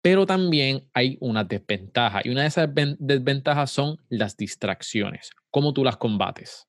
[0.00, 2.20] pero también hay una desventaja.
[2.24, 5.30] Y una de esas desventajas son las distracciones.
[5.50, 6.66] ¿Cómo tú las combates?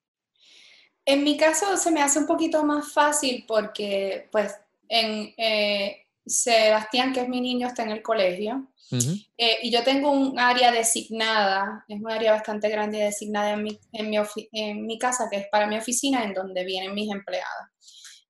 [1.06, 4.56] En mi caso se me hace un poquito más fácil porque pues
[4.90, 8.68] en, eh, Sebastián, que es mi niño, está en el colegio.
[8.92, 13.80] Eh, y yo tengo un área designada, es un área bastante grande designada en mi,
[13.94, 14.18] en mi,
[14.52, 17.70] en mi casa, que es para mi oficina, en donde vienen mis empleadas.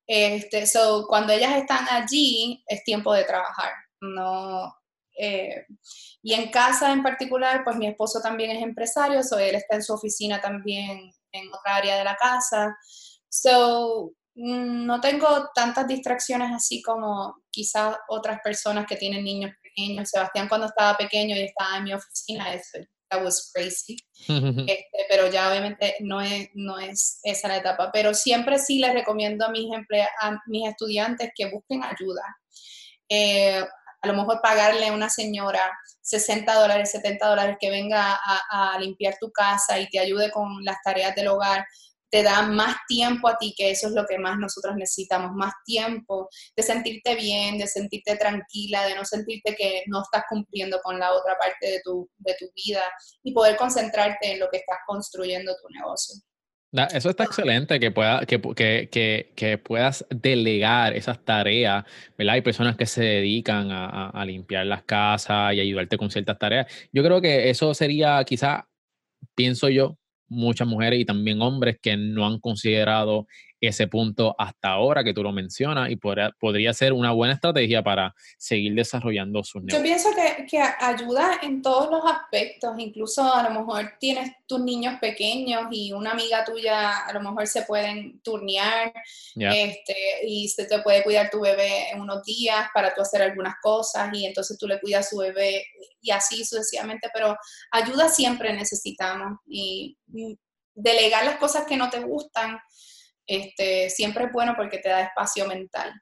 [0.07, 3.71] Este, so, cuando ellas están allí, es tiempo de trabajar.
[4.01, 4.73] No,
[5.17, 5.65] eh,
[6.21, 9.83] y en casa en particular, pues mi esposo también es empresario, so él está en
[9.83, 12.77] su oficina también en otra área de la casa.
[13.29, 19.51] So, mm, no tengo tantas distracciones así como quizás otras personas que tienen niños
[20.05, 23.97] Sebastián cuando estaba pequeño y estaba en mi oficina, eso that was crazy.
[24.27, 27.91] Este, pero ya obviamente no es, no es esa la etapa.
[27.91, 29.69] Pero siempre sí les recomiendo a mis,
[30.21, 32.23] a mis estudiantes que busquen ayuda.
[33.09, 33.63] Eh,
[34.01, 38.79] a lo mejor pagarle a una señora 60 dólares, 70 dólares que venga a, a,
[38.79, 41.65] limpiar tu casa y te ayude con las tareas del hogar,
[42.09, 45.53] te da más tiempo a ti, que eso es lo que más nosotros necesitamos, más
[45.65, 50.99] tiempo de sentirte bien, de sentirte tranquila, de no sentirte que no estás cumpliendo con
[50.99, 52.83] la otra parte de tu, de tu vida
[53.23, 56.15] y poder concentrarte en lo que estás construyendo tu negocio.
[56.93, 58.41] Eso está excelente, que, pueda, que,
[58.91, 61.85] que, que, puedas delegar esas tareas,
[62.17, 62.33] ¿verdad?
[62.35, 66.67] Hay personas que se dedican a, a, limpiar las casas y ayudarte con ciertas tareas.
[66.91, 68.67] Yo creo que eso sería quizá,
[69.35, 73.27] pienso yo, muchas mujeres y también hombres que no han considerado
[73.67, 77.83] ese punto hasta ahora que tú lo mencionas y podría, podría ser una buena estrategia
[77.83, 79.79] para seguir desarrollando sus negocios.
[79.79, 84.59] Yo pienso que, que, ayuda en todos los aspectos, incluso a lo mejor tienes tus
[84.59, 88.93] niños pequeños y una amiga tuya a lo mejor se pueden turnear
[89.35, 93.55] este, y se te puede cuidar tu bebé en unos días para tú hacer algunas
[93.61, 95.65] cosas y entonces tú le cuidas a su bebé
[96.01, 97.35] y así sucesivamente, pero
[97.71, 99.97] ayuda siempre necesitamos y
[100.73, 102.59] delegar las cosas que no te gustan
[103.27, 105.93] este, siempre es bueno porque te da espacio mental.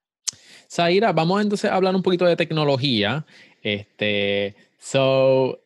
[0.70, 3.26] Zaira, vamos entonces a hablar un poquito de tecnología.
[3.62, 5.64] Este, so,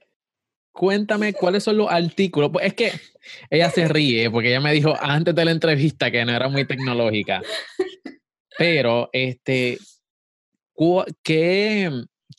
[0.71, 2.51] cuéntame cuáles son los artículos.
[2.51, 2.91] Pues es que
[3.49, 6.65] ella se ríe porque ella me dijo antes de la entrevista que no era muy
[6.65, 7.41] tecnológica.
[8.57, 9.77] Pero, este,
[11.23, 11.91] ¿qué,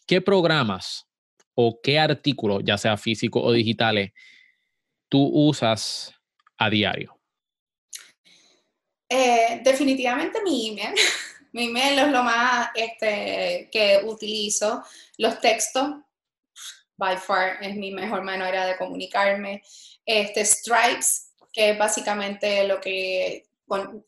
[0.06, 1.06] qué programas
[1.54, 4.12] o qué artículos, ya sea físicos o digitales,
[5.08, 6.14] tú usas
[6.56, 7.17] a diario?
[9.08, 10.94] Eh, definitivamente mi email.
[11.52, 14.84] mi email es lo más este, que utilizo.
[15.16, 15.94] Los textos,
[16.96, 19.62] by far, es mi mejor manera de comunicarme.
[20.04, 23.48] Este, Stripes, que es básicamente lo que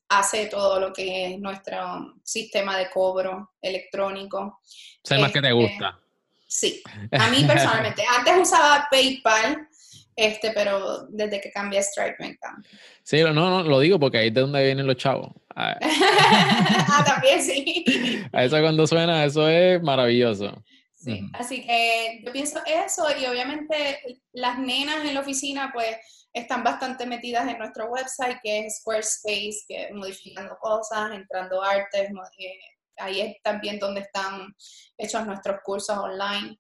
[0.08, 4.60] hace todo lo que es nuestro sistema de cobro electrónico.
[5.04, 5.98] Sé más que te este, gusta.
[6.46, 6.82] Sí,
[7.12, 8.02] a mí personalmente.
[8.16, 9.68] Antes usaba PayPal,
[10.16, 12.68] este, pero desde que cambié Stripe me encanta.
[13.03, 15.33] Sí, no, no, lo digo porque ahí es de donde vienen los chavos.
[15.55, 17.85] Ah, ah también sí.
[18.33, 20.62] A eso cuando suena, eso es maravilloso.
[20.94, 25.96] Sí, así que yo pienso eso y obviamente las nenas en la oficina pues
[26.33, 32.59] están bastante metidas en nuestro website que es Squarespace, que modificando cosas, entrando artes, eh,
[32.99, 34.55] ahí es también donde están
[34.99, 36.59] hechos nuestros cursos online.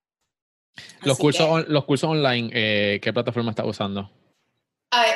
[1.02, 4.10] Los cursos, los cursos online, eh, ¿qué plataforma estás usando?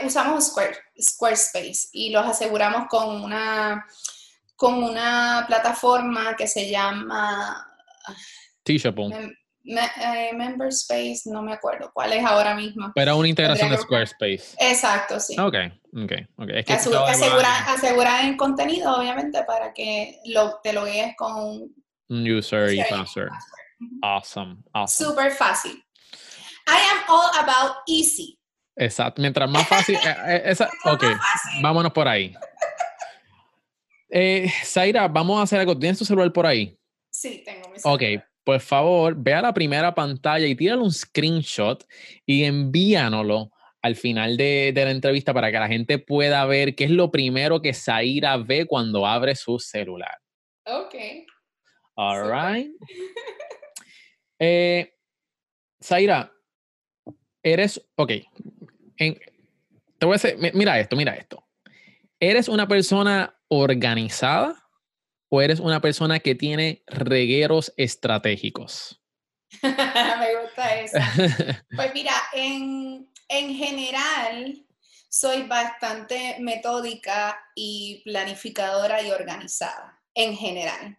[0.05, 3.85] usamos Square, Squarespace y los aseguramos con una,
[4.55, 7.67] con una plataforma que se llama...
[8.63, 9.35] Teachable.
[9.67, 12.93] Eh, Memberspace, no me acuerdo cuál es ahora mismo.
[12.95, 14.57] Pero una integración de Squarespace.
[14.59, 15.39] Exacto, sí.
[15.41, 15.55] Ok,
[15.97, 16.51] ok, ok.
[16.51, 21.73] Es que asegurar, el contenido, obviamente, para que lo, te lo guíes con
[22.09, 23.31] un user y password.
[24.03, 25.11] Awesome, awesome.
[25.11, 25.83] Super fácil.
[26.67, 28.39] I am all about easy.
[28.77, 29.21] Exacto.
[29.21, 29.97] Mientras más fácil.
[29.97, 31.05] Eh, eh, esa, ok,
[31.63, 32.35] vámonos por ahí.
[34.11, 35.79] Eh, Zaira, vamos a hacer algo.
[35.79, 36.77] ¿Tienes tu celular por ahí?
[37.11, 38.19] Sí, tengo mi celular.
[38.19, 41.85] Ok, por favor, ve a la primera pantalla y tírale un screenshot
[42.27, 43.51] y envíanoslo
[43.83, 47.11] al final de, de, la entrevista para que la gente pueda ver qué es lo
[47.11, 50.19] primero que Zaira ve cuando abre su celular.
[50.67, 50.95] Ok.
[51.97, 52.73] All right.
[54.47, 54.95] Eh,
[55.83, 56.31] Zaira,
[57.43, 58.09] eres, ok,
[58.99, 61.49] te voy a decir, mira esto, mira esto.
[62.21, 64.69] ¿Eres una persona organizada
[65.31, 69.03] o eres una persona que tiene regueros estratégicos?
[69.63, 70.99] Me gusta eso.
[71.75, 74.63] pues mira, en, en general
[75.09, 80.99] soy bastante metódica y planificadora y organizada, en general.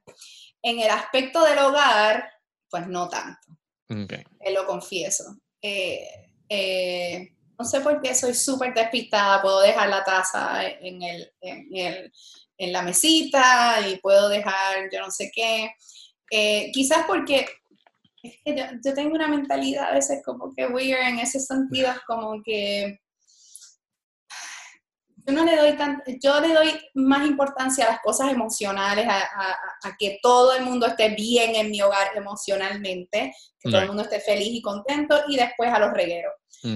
[0.64, 2.35] En el aspecto del hogar,
[2.76, 3.58] pues no tanto.
[3.90, 4.26] Okay.
[4.54, 5.38] lo confieso.
[5.62, 6.06] Eh,
[6.50, 11.68] eh, no sé por qué soy súper despistada, puedo dejar la taza en, el, en,
[11.74, 12.12] el,
[12.58, 15.72] en, la mesita y puedo dejar yo no sé qué.
[16.30, 17.46] Eh, quizás porque
[18.22, 21.94] es que yo, yo tengo una mentalidad a veces como que weird en ese sentido,
[22.06, 23.00] como que
[25.28, 29.18] yo no le doy tan, yo le doy más importancia a las cosas emocionales, a,
[29.20, 33.88] a- a que todo el mundo esté bien en mi hogar emocionalmente, que todo el
[33.88, 36.34] mundo esté feliz y contento, y después a los regueros.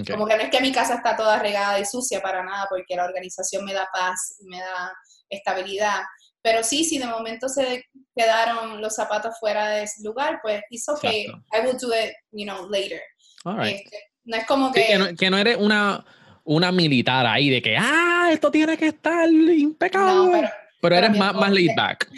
[0.08, 2.94] Como que no es que mi casa está toda regada y sucia para nada, porque
[2.94, 4.92] la organización me da paz, me da
[5.28, 6.00] estabilidad.
[6.42, 7.84] Pero sí, si de momento se
[8.16, 11.26] quedaron los zapatos fuera de ese lugar, pues it's okay.
[11.26, 11.44] Exacto.
[11.52, 13.00] I will do it, you know, later.
[13.44, 13.76] All right.
[13.76, 14.86] Este, no es como Sí, que...
[14.86, 16.04] que, no, que no eres una,
[16.52, 20.12] una militar ahí de que, ah, esto tiene que estar impecable.
[20.12, 20.48] no, pero,
[20.82, 22.10] pero eres más, más laid back.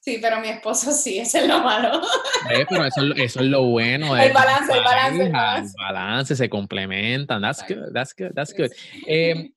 [0.00, 2.02] sí, pero mi esposo sí, eso es lo malo.
[2.48, 4.14] Pero eso, es lo- eso es lo bueno.
[4.14, 5.74] El balance, el la balance, el balance.
[5.78, 7.40] el balance, se complementan.
[7.40, 8.70] That's good, that's good, that's good.
[9.06, 9.52] Eh,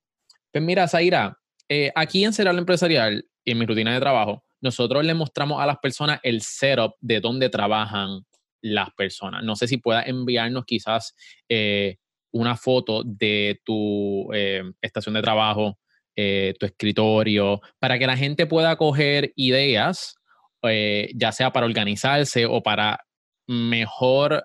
[0.50, 1.36] pues mira, Zaira,
[1.68, 5.66] eh, aquí en Serial Empresarial y en mi rutina de trabajo, nosotros le mostramos a
[5.66, 8.24] las personas el setup de dónde trabajan
[8.62, 9.42] las personas.
[9.42, 11.14] No sé si puedas enviarnos quizás
[11.50, 11.96] eh,
[12.32, 15.78] una foto de tu eh, estación de trabajo,
[16.16, 20.14] eh, tu escritorio, para que la gente pueda coger ideas,
[20.62, 23.00] eh, ya sea para organizarse o para
[23.46, 24.44] mejor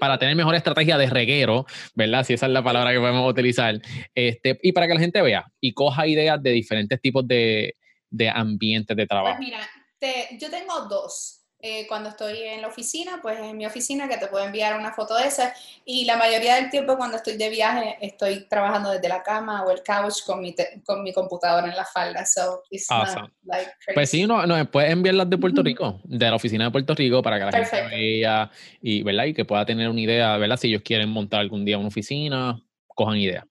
[0.00, 2.22] para tener mejor estrategia de reguero, ¿verdad?
[2.22, 3.74] Si esa es la palabra que podemos utilizar.
[4.14, 7.74] Este, y para que la gente vea y coja ideas de diferentes tipos de,
[8.10, 9.38] de ambientes de Pues trabajo.
[9.38, 9.60] mira,
[9.98, 11.37] te- yo tengo dos.
[11.60, 14.92] Eh, cuando estoy en la oficina, pues en mi oficina que te puedo enviar una
[14.92, 15.52] foto de esa.
[15.84, 19.72] Y la mayoría del tiempo cuando estoy de viaje, estoy trabajando desde la cama o
[19.72, 22.24] el couch con mi, con mi computadora en la falda.
[22.26, 23.22] So it's Awesome.
[23.22, 23.94] not like crazy.
[23.94, 25.62] Pues sí, no, no, puedes enviarlas de Puerto.
[25.64, 27.96] Rico, de la oficina de Puerto Rico, para que la gente Perfecto.
[27.96, 29.24] vea y, ¿verdad?
[29.24, 30.56] y que pueda tener una idea, ¿verdad?
[30.56, 33.44] Si ellos quieren montar algún día una oficina, cojan idea.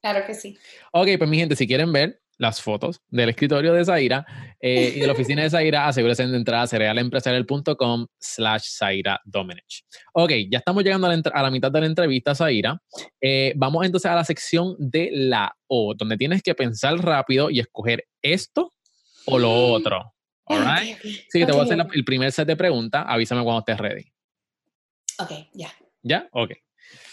[0.00, 0.56] Claro que sí.
[0.92, 4.26] Ok, pues mi gente, si quieren ver las fotos del escritorio de Zaira
[4.60, 9.84] eh, y de la oficina de Zaira, asegúrense de entrar a cerealempresarial.com slash Zaira Domenech.
[10.14, 12.80] Ok, ya estamos llegando a la, entre- a la mitad de la entrevista, Zaira.
[13.20, 17.60] Eh, vamos entonces a la sección de la O, donde tienes que pensar rápido y
[17.60, 18.74] escoger esto
[19.26, 20.14] o lo otro.
[20.46, 20.98] All right?
[21.30, 23.04] Que te voy a hacer la- el primer set de preguntas.
[23.06, 24.12] Avísame cuando estés ready.
[25.18, 25.70] Ok, ya.
[26.02, 26.26] ¿Ya?
[26.32, 26.52] Ok.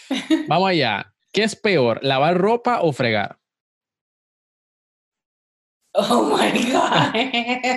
[0.48, 1.12] Vamos allá.
[1.30, 3.36] ¿Qué es peor, lavar ropa o fregar?
[6.00, 7.12] Oh my God.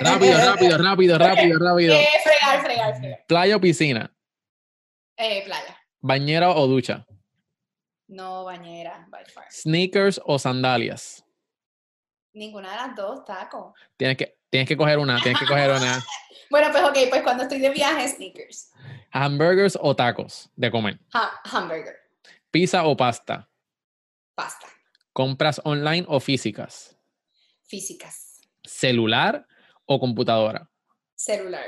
[0.04, 1.94] Rápido, rápido, rápido, rápido, rápido.
[1.96, 3.24] Eh, fregar, fregar, fregar.
[3.26, 4.14] Playa o piscina,
[5.16, 5.76] Eh, playa.
[6.00, 7.04] bañera o ducha,
[8.08, 9.46] No bañera, by far.
[9.50, 11.24] sneakers o sandalias.
[12.34, 13.74] Ninguna de las dos, taco.
[13.96, 16.00] Tienes que, tienes que coger una, tienes que coger una.
[16.50, 18.70] Bueno, pues ok, pues cuando estoy de viaje, sneakers.
[19.10, 21.00] Hamburgers o tacos de comer.
[21.14, 21.96] Ha- hamburger,
[22.50, 23.48] Pizza o pasta.
[24.34, 24.66] pasta,
[25.14, 26.94] Compras online o físicas.
[27.72, 29.46] Físicas, Celular
[29.86, 30.68] o computadora.
[31.14, 31.64] celular.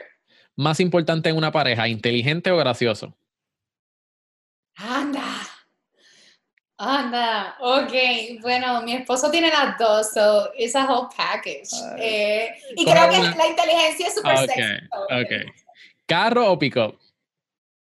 [0.54, 3.16] Más importante en una pareja, inteligente o gracioso.
[4.76, 5.24] Anda.
[6.76, 7.92] Anda, ok.
[8.42, 11.70] Bueno, mi esposo tiene las dos, so it's a whole package.
[11.98, 13.34] Eh, y creo que una.
[13.36, 15.50] la inteligencia es súper Ok, sexy.
[16.06, 16.98] Carro o pick-up.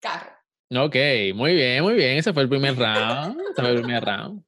[0.01, 0.31] Carro.
[0.75, 0.97] Ok,
[1.35, 2.19] muy bien, muy bien.
[2.19, 3.41] Ese fue el primer round.
[3.41, 4.45] Ese fue el primer round.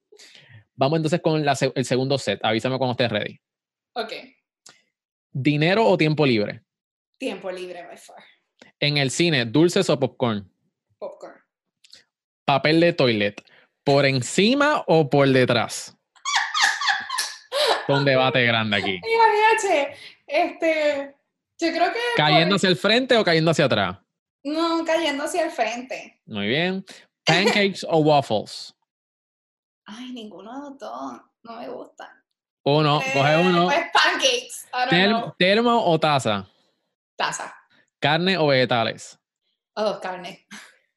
[0.74, 2.40] Vamos entonces con la el segundo set.
[2.44, 3.40] Avísame cuando estés ready.
[3.94, 4.12] Ok.
[5.32, 6.62] ¿Dinero o tiempo libre?
[7.18, 8.22] Tiempo libre, by far.
[8.80, 10.50] En el cine, dulces o popcorn.
[10.98, 11.40] Popcorn.
[12.44, 13.42] Papel de toilet.
[13.84, 15.96] ¿Por encima o por detrás?
[17.88, 19.00] Un debate grande aquí.
[20.26, 21.14] Este,
[21.58, 21.98] yo creo que...
[22.16, 23.98] ¿Cayendo hacia el frente o cayendo hacia atrás?
[24.42, 26.20] No, cayendo hacia el frente.
[26.26, 26.84] Muy bien.
[27.24, 28.74] ¿Pancakes o waffles?
[29.86, 31.20] Ay, ninguno de los dos.
[31.42, 32.23] No me gustan.
[32.64, 33.64] Uno, coge Eh, uno.
[33.66, 35.34] Pues pancakes.
[35.38, 36.46] ¿Termo o taza?
[37.16, 37.54] Taza.
[38.00, 39.18] ¿Carne o vegetales?
[39.74, 40.46] Oh, carne.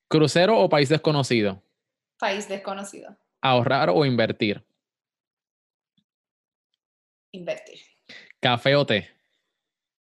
[0.08, 1.62] ¿Crucero o país desconocido?
[2.18, 3.16] País desconocido.
[3.42, 4.66] ¿Ahorrar o invertir?
[7.32, 7.80] Invertir.
[8.40, 9.10] ¿Café o té?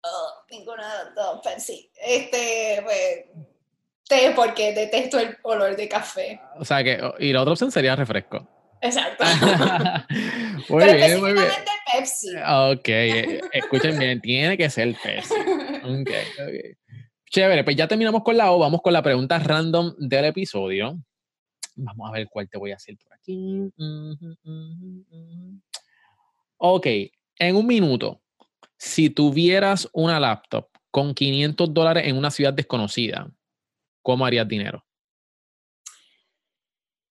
[0.04, 1.92] Oh, ninguno de los dos, pero sí.
[2.02, 3.26] Este, pues,
[4.08, 6.42] té porque detesto el olor de café.
[6.56, 8.48] O sea que, y la otra opción sería refresco.
[8.82, 9.24] Exacto.
[10.70, 11.46] muy pero bien, muy bien.
[11.94, 12.30] Pepsi.
[12.38, 15.34] Ok, eh, escuchen bien, tiene que ser Pepsi.
[15.84, 16.10] Ok,
[16.40, 16.78] ok.
[17.30, 21.00] Chévere, pues ya terminamos con la O, vamos con la pregunta random del episodio.
[21.76, 23.72] Vamos a ver cuál te voy a hacer por aquí.
[26.58, 26.88] Ok,
[27.40, 28.22] en un minuto,
[28.78, 33.32] si tuvieras una laptop con 500 dólares en una ciudad desconocida,
[34.02, 34.84] ¿cómo harías dinero?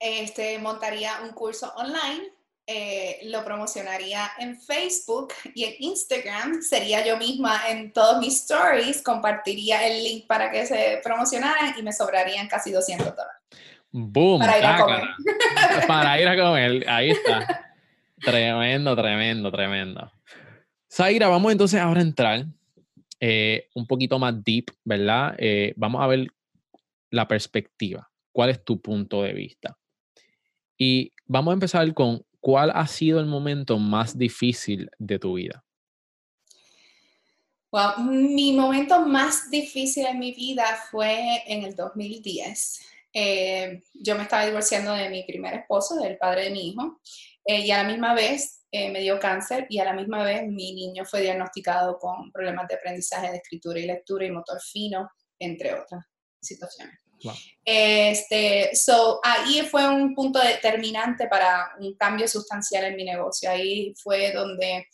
[0.00, 2.32] Este, montaría un curso online
[2.72, 6.62] eh, lo promocionaría en Facebook y en Instagram.
[6.62, 11.82] Sería yo misma en todos mis stories, compartiría el link para que se promocionaran y
[11.82, 13.42] me sobrarían casi 200 dólares.
[13.90, 14.38] ¡Boom!
[14.38, 15.02] Para ir a comer.
[15.88, 17.74] para ir a comer, ahí está.
[18.20, 20.12] tremendo, tremendo, tremendo.
[20.88, 22.44] Zaira, vamos entonces ahora a entrar
[23.18, 25.34] eh, un poquito más deep, ¿verdad?
[25.38, 26.28] Eh, vamos a ver
[27.10, 28.08] la perspectiva.
[28.30, 29.76] ¿Cuál es tu punto de vista?
[30.82, 35.62] Y vamos a empezar con ¿cuál ha sido el momento más difícil de tu vida?
[37.98, 42.80] Mi momento más difícil en mi vida fue en el 2010.
[43.12, 46.98] Eh, yo me estaba divorciando de mi primer esposo, del padre de mi hijo,
[47.44, 50.48] eh, y a la misma vez eh, me dio cáncer y a la misma vez
[50.48, 55.10] mi niño fue diagnosticado con problemas de aprendizaje de escritura y lectura y motor fino,
[55.38, 56.06] entre otras
[56.40, 57.09] situaciones.
[57.64, 63.50] Este, so, ahí fue un punto determinante para un cambio sustancial en mi negocio.
[63.50, 64.86] Ahí fue donde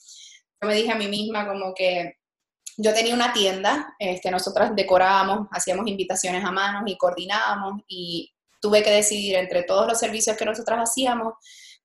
[0.60, 2.16] yo me dije a mí misma como que
[2.78, 8.82] yo tenía una tienda, este, nosotras decorábamos, hacíamos invitaciones a manos y coordinábamos y tuve
[8.82, 11.34] que decidir entre todos los servicios que nosotras hacíamos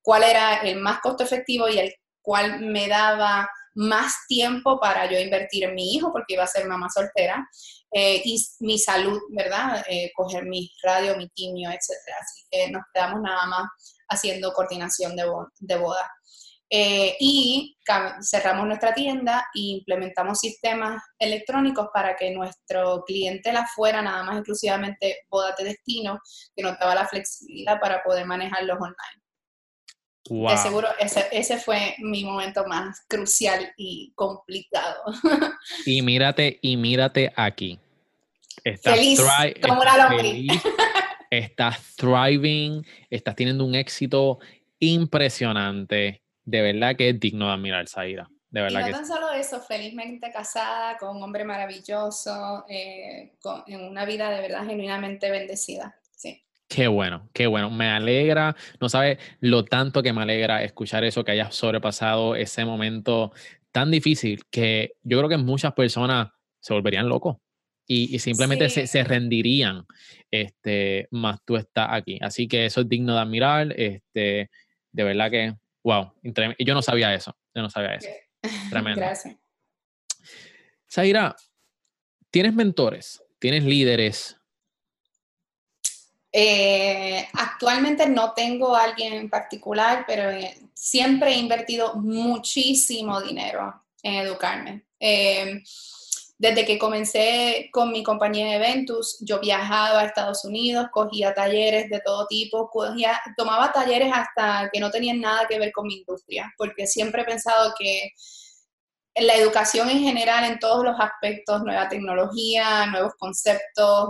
[0.01, 5.19] cuál era el más costo efectivo y el cual me daba más tiempo para yo
[5.19, 7.47] invertir en mi hijo porque iba a ser mamá soltera
[7.91, 9.83] eh, y mi salud, ¿verdad?
[9.89, 12.17] Eh, coger mi radio, mi quimio, etcétera.
[12.21, 13.69] Así que nos quedamos nada más
[14.09, 16.11] haciendo coordinación de, boda.
[16.69, 17.77] Eh, y
[18.21, 24.37] cerramos nuestra tienda e implementamos sistemas electrónicos para que nuestro cliente la fuera nada más
[24.37, 26.19] exclusivamente boda de destino,
[26.55, 29.20] que nos daba la flexibilidad para poder manejarlos online.
[30.31, 35.03] De seguro ese, ese, fue mi momento más crucial y complicado.
[35.85, 37.77] Y mírate, y mírate aquí.
[38.63, 39.21] Estás feliz,
[39.61, 40.51] como una lombriz.
[41.29, 44.39] Estás thriving, estás teniendo un éxito
[44.79, 46.21] impresionante.
[46.45, 48.29] De verdad que es digno de admirar, Zaira.
[48.49, 53.63] De verdad y no tan solo eso, felizmente casada con un hombre maravilloso, eh, con,
[53.67, 55.95] en una vida de verdad genuinamente bendecida.
[56.73, 57.69] Qué bueno, qué bueno.
[57.69, 62.63] Me alegra, no sabes lo tanto que me alegra escuchar eso, que hayas sobrepasado ese
[62.63, 63.33] momento
[63.73, 66.29] tan difícil que yo creo que muchas personas
[66.61, 67.37] se volverían locos
[67.85, 69.85] y, simplemente se, rendirían,
[70.29, 72.17] este, más tú estás aquí.
[72.21, 74.49] Así que eso es digno de admirar, este,
[74.93, 75.53] de verdad que,
[75.83, 76.13] wow,
[76.57, 78.07] yo no sabía eso, yo no sabía eso.
[78.69, 79.01] Tremendo.
[79.01, 79.35] Gracias.
[80.89, 81.35] Zaira,
[82.29, 83.21] ¿tienes mentores?
[83.39, 84.40] ¿Tienes líderes?
[86.33, 93.83] Eh, actualmente no tengo a alguien en particular, pero eh, siempre he invertido muchísimo dinero
[94.01, 94.85] en educarme.
[94.99, 95.61] Eh,
[96.37, 101.87] desde que comencé con mi compañía de eventos, yo viajaba a Estados Unidos, cogía talleres
[101.89, 105.97] de todo tipo, cogía, tomaba talleres hasta que no tenían nada que ver con mi
[105.97, 108.13] industria, porque siempre he pensado que
[109.15, 114.09] la educación en general, en todos los aspectos, nueva tecnología, nuevos conceptos,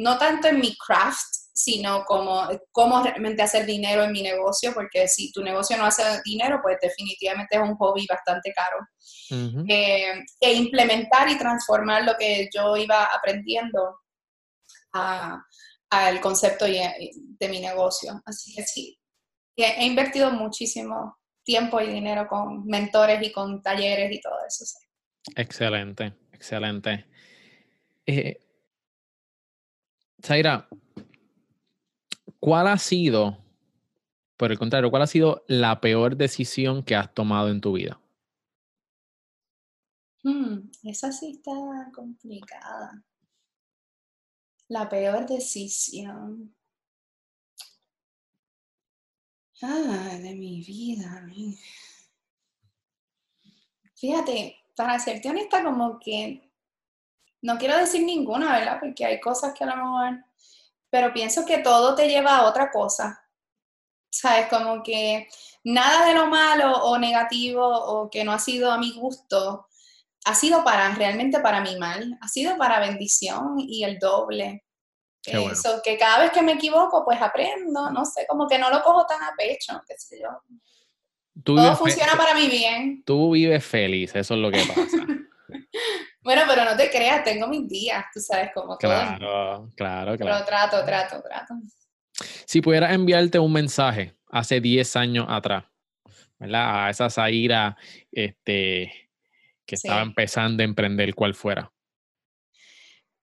[0.00, 5.06] no tanto en mi craft, sino como cómo realmente hacer dinero en mi negocio, porque
[5.08, 8.78] si tu negocio no hace dinero, pues definitivamente es un hobby bastante caro.
[9.68, 14.00] Eh, e implementar y transformar lo que yo iba aprendiendo
[14.92, 18.22] al concepto de mi negocio.
[18.24, 18.98] Así que sí,
[19.56, 24.64] he, invertido muchísimo tiempo y dinero con mentores y con talleres y todo eso.
[25.36, 27.06] Excelente, excelente.
[28.06, 28.49] Eh,
[30.22, 30.68] Zaira,
[32.38, 33.38] ¿cuál ha sido,
[34.36, 38.00] por el contrario, cuál ha sido la peor decisión que has tomado en tu vida?
[40.22, 41.52] Hmm, esa sí está
[41.94, 43.02] complicada.
[44.68, 46.54] La peor decisión.
[49.62, 51.26] Ah, de mi vida.
[53.94, 56.49] Fíjate, para serte honesta, como que
[57.42, 58.78] no quiero decir ninguna, ¿verdad?
[58.80, 60.24] Porque hay cosas que a lo mejor,
[60.90, 63.22] pero pienso que todo te lleva a otra cosa.
[64.12, 64.48] ¿Sabes?
[64.48, 65.28] Como que
[65.64, 69.68] nada de lo malo o negativo o que no ha sido a mi gusto
[70.24, 74.64] ha sido para realmente para mi mal, ha sido para bendición y el doble.
[75.22, 78.82] Eso, que cada vez que me equivoco, pues aprendo, no sé, como que no lo
[78.82, 80.28] cojo tan a pecho, qué sé yo.
[81.44, 83.02] Todo funciona para mi bien.
[83.04, 85.06] Tú vives feliz, eso es lo que pasa.
[86.22, 90.16] Bueno, pero no te creas, tengo mis días, tú sabes cómo Claro, claro, claro.
[90.16, 91.54] Pero trato, trato, trato.
[92.44, 95.64] Si pudiera enviarte un mensaje hace 10 años atrás,
[96.38, 96.84] ¿verdad?
[96.84, 97.76] A esa Zaira
[98.12, 99.10] este,
[99.64, 101.72] que estaba empezando a emprender, ¿cuál fuera?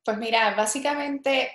[0.03, 1.51] Pues mira, básicamente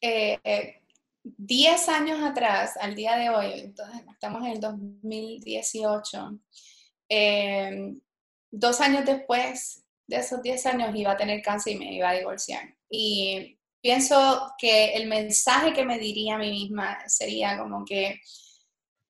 [0.00, 0.82] eh, eh,
[1.22, 6.38] 10 años atrás, al día de hoy, entonces, estamos en el 2018,
[7.08, 7.94] eh,
[8.50, 12.14] dos años después de esos 10 años iba a tener cáncer y me iba a
[12.14, 12.74] divorciar.
[12.88, 18.20] Y pienso que el mensaje que me diría a mí misma sería como que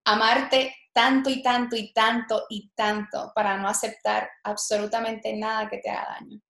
[0.04, 5.90] amarte tanto y tanto y tanto y tanto para no aceptar absolutamente nada que te
[5.90, 6.40] haga daño.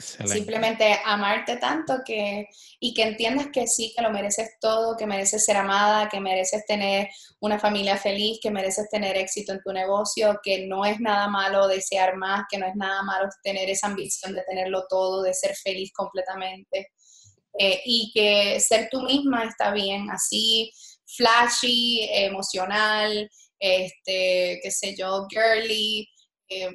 [0.00, 5.44] Simplemente amarte tanto que, y que entiendas que sí, que lo mereces todo, que mereces
[5.44, 7.08] ser amada, que mereces tener
[7.40, 11.66] una familia feliz, que mereces tener éxito en tu negocio, que no es nada malo
[11.66, 15.56] desear más, que no es nada malo tener esa ambición de tenerlo todo, de ser
[15.56, 16.92] feliz completamente.
[17.58, 20.70] Eh, y que ser tú misma está bien, así
[21.16, 23.28] flashy, emocional,
[23.58, 26.08] este, qué sé yo, girly,
[26.48, 26.70] eh,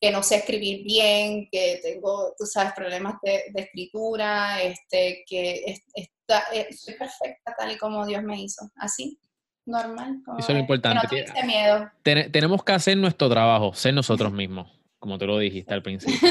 [0.00, 6.44] que no sé escribir bien, que tengo, tú sabes, problemas de, escritura, este, que está,
[6.52, 9.18] eh, soy perfecta tal y como Dios me hizo, así,
[9.66, 10.20] normal.
[10.38, 11.06] Eso es lo importante.
[11.08, 11.90] Que no miedo.
[12.02, 14.70] tenemos que hacer nuestro trabajo, ser nosotros mismos,
[15.00, 16.28] como te lo dijiste al principio.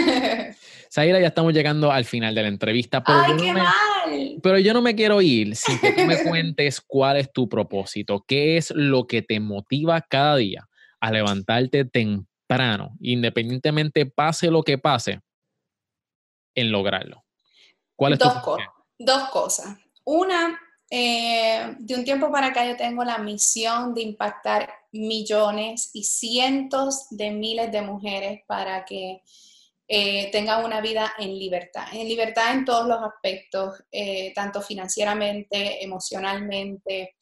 [0.94, 3.04] Zaira, ya estamos llegando al final de la entrevista.
[3.04, 4.40] Pero ¡Ay, qué mal!
[4.42, 8.24] Pero yo no me quiero ir sin que tú me cuentes cuál es tu propósito,
[8.26, 10.70] qué es lo que te motiva cada día
[11.02, 12.28] a levantarte temprano
[13.00, 15.22] independientemente pase lo que pase,
[16.56, 17.24] en lograrlo?
[17.96, 18.34] ¿Cuál es dos,
[19.00, 19.78] dos cosas.
[20.04, 26.04] Una, eh, de un tiempo para acá yo tengo la misión de impactar millones y
[26.04, 29.22] cientos de miles de mujeres para que
[29.90, 35.84] eh, tengan una vida en libertad, en libertad en todos los aspectos, eh, tanto financieramente,
[35.84, 37.16] emocionalmente,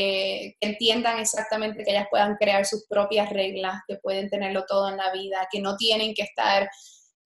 [0.00, 4.88] eh, que entiendan exactamente que ellas puedan crear sus propias reglas, que pueden tenerlo todo
[4.88, 6.70] en la vida, que no tienen que estar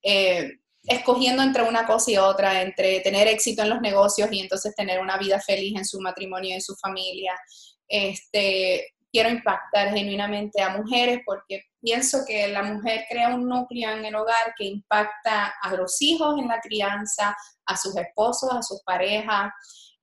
[0.03, 0.53] eh,
[0.85, 5.01] escogiendo entre una cosa y otra, entre tener éxito en los negocios y entonces tener
[5.01, 7.39] una vida feliz en su matrimonio en su familia.
[7.87, 14.07] Este, quiero impactar genuinamente a mujeres porque pienso que la mujer crea un núcleo en
[14.07, 18.83] el hogar que impacta a los hijos en la crianza, a sus esposos, a sus
[18.83, 19.53] parejas,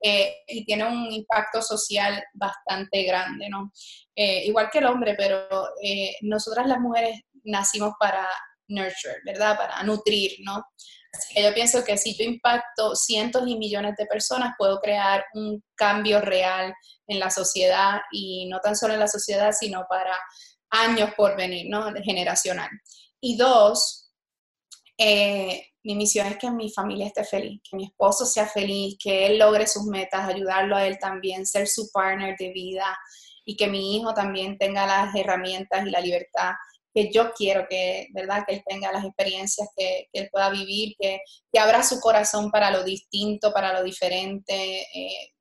[0.02, 3.72] eh, y tiene un impacto social bastante grande, ¿no?
[4.16, 5.47] Eh, igual que el hombre, pero
[5.84, 8.28] eh, nosotras las mujeres nacimos para
[8.68, 9.58] nurture, ¿verdad?
[9.58, 10.64] Para nutrir, ¿no?
[11.12, 15.26] Así que yo pienso que si yo impacto cientos y millones de personas, puedo crear
[15.34, 16.74] un cambio real
[17.08, 20.18] en la sociedad y no tan solo en la sociedad, sino para
[20.70, 21.91] años por venir, ¿no?
[22.04, 22.70] Generacional.
[23.20, 24.12] Y dos,
[24.97, 29.28] eh, mi misión es que mi familia esté feliz, que mi esposo sea feliz, que
[29.28, 32.98] él logre sus metas, ayudarlo a él también, ser su partner de vida
[33.46, 36.52] y que mi hijo también tenga las herramientas y la libertad
[36.94, 38.44] que yo quiero que, ¿verdad?
[38.48, 41.22] Que él tenga las experiencias que, él pueda vivir, que,
[41.52, 45.34] que, abra su corazón para lo distinto, para lo diferente, eh,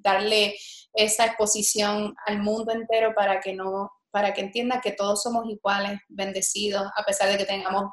[0.00, 0.56] darle
[0.92, 5.98] esa exposición al mundo entero para que no para que entienda que todos somos iguales,
[6.08, 7.90] bendecidos, a pesar de que tengamos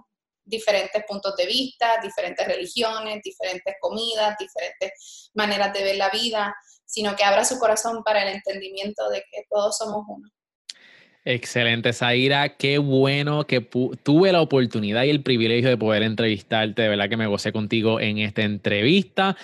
[0.52, 6.54] diferentes puntos de vista, diferentes religiones, diferentes comidas, diferentes maneras de ver la vida,
[6.86, 10.30] sino que abra su corazón para el entendimiento de que todos somos uno.
[11.24, 12.58] Excelente, Zaira.
[12.58, 16.82] Qué bueno que tuve la oportunidad y el privilegio de poder entrevistarte.
[16.82, 19.38] De verdad que me gocé contigo en esta entrevista.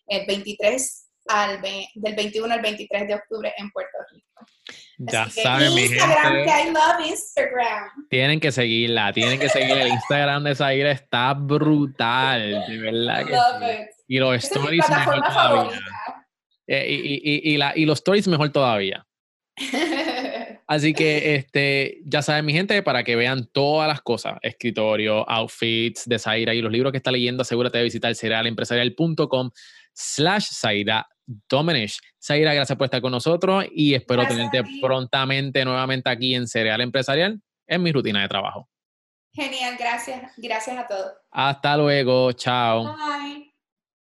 [0.07, 4.28] El 23 al, del 21 al 23 de octubre en Puerto Rico.
[4.97, 6.01] Ya saben, mi gente.
[6.01, 8.07] I love Instagram.
[8.09, 13.34] Tienen que seguirla, tienen que seguir el Instagram de Zaira, está brutal, de verdad que
[13.34, 14.03] sí.
[14.07, 15.80] Y los stories mejor todavía.
[16.68, 19.05] Eh, y, y, la, y los stories mejor todavía.
[20.68, 26.03] Así que este, ya saben, mi gente, para que vean todas las cosas, escritorio, outfits
[26.05, 29.49] de Zaira y los libros que está leyendo, asegúrate de visitar cerealempresarial.com
[29.93, 31.99] slash Zaira Dominish.
[32.22, 37.41] Zaira, gracias por estar con nosotros y espero tenerte prontamente nuevamente aquí en Cereal Empresarial
[37.65, 38.70] en mi rutina de trabajo.
[39.34, 40.34] Genial, gracias.
[40.38, 41.13] Gracias a todos.
[41.32, 42.84] Hasta luego, chao.
[42.84, 43.46] Bye.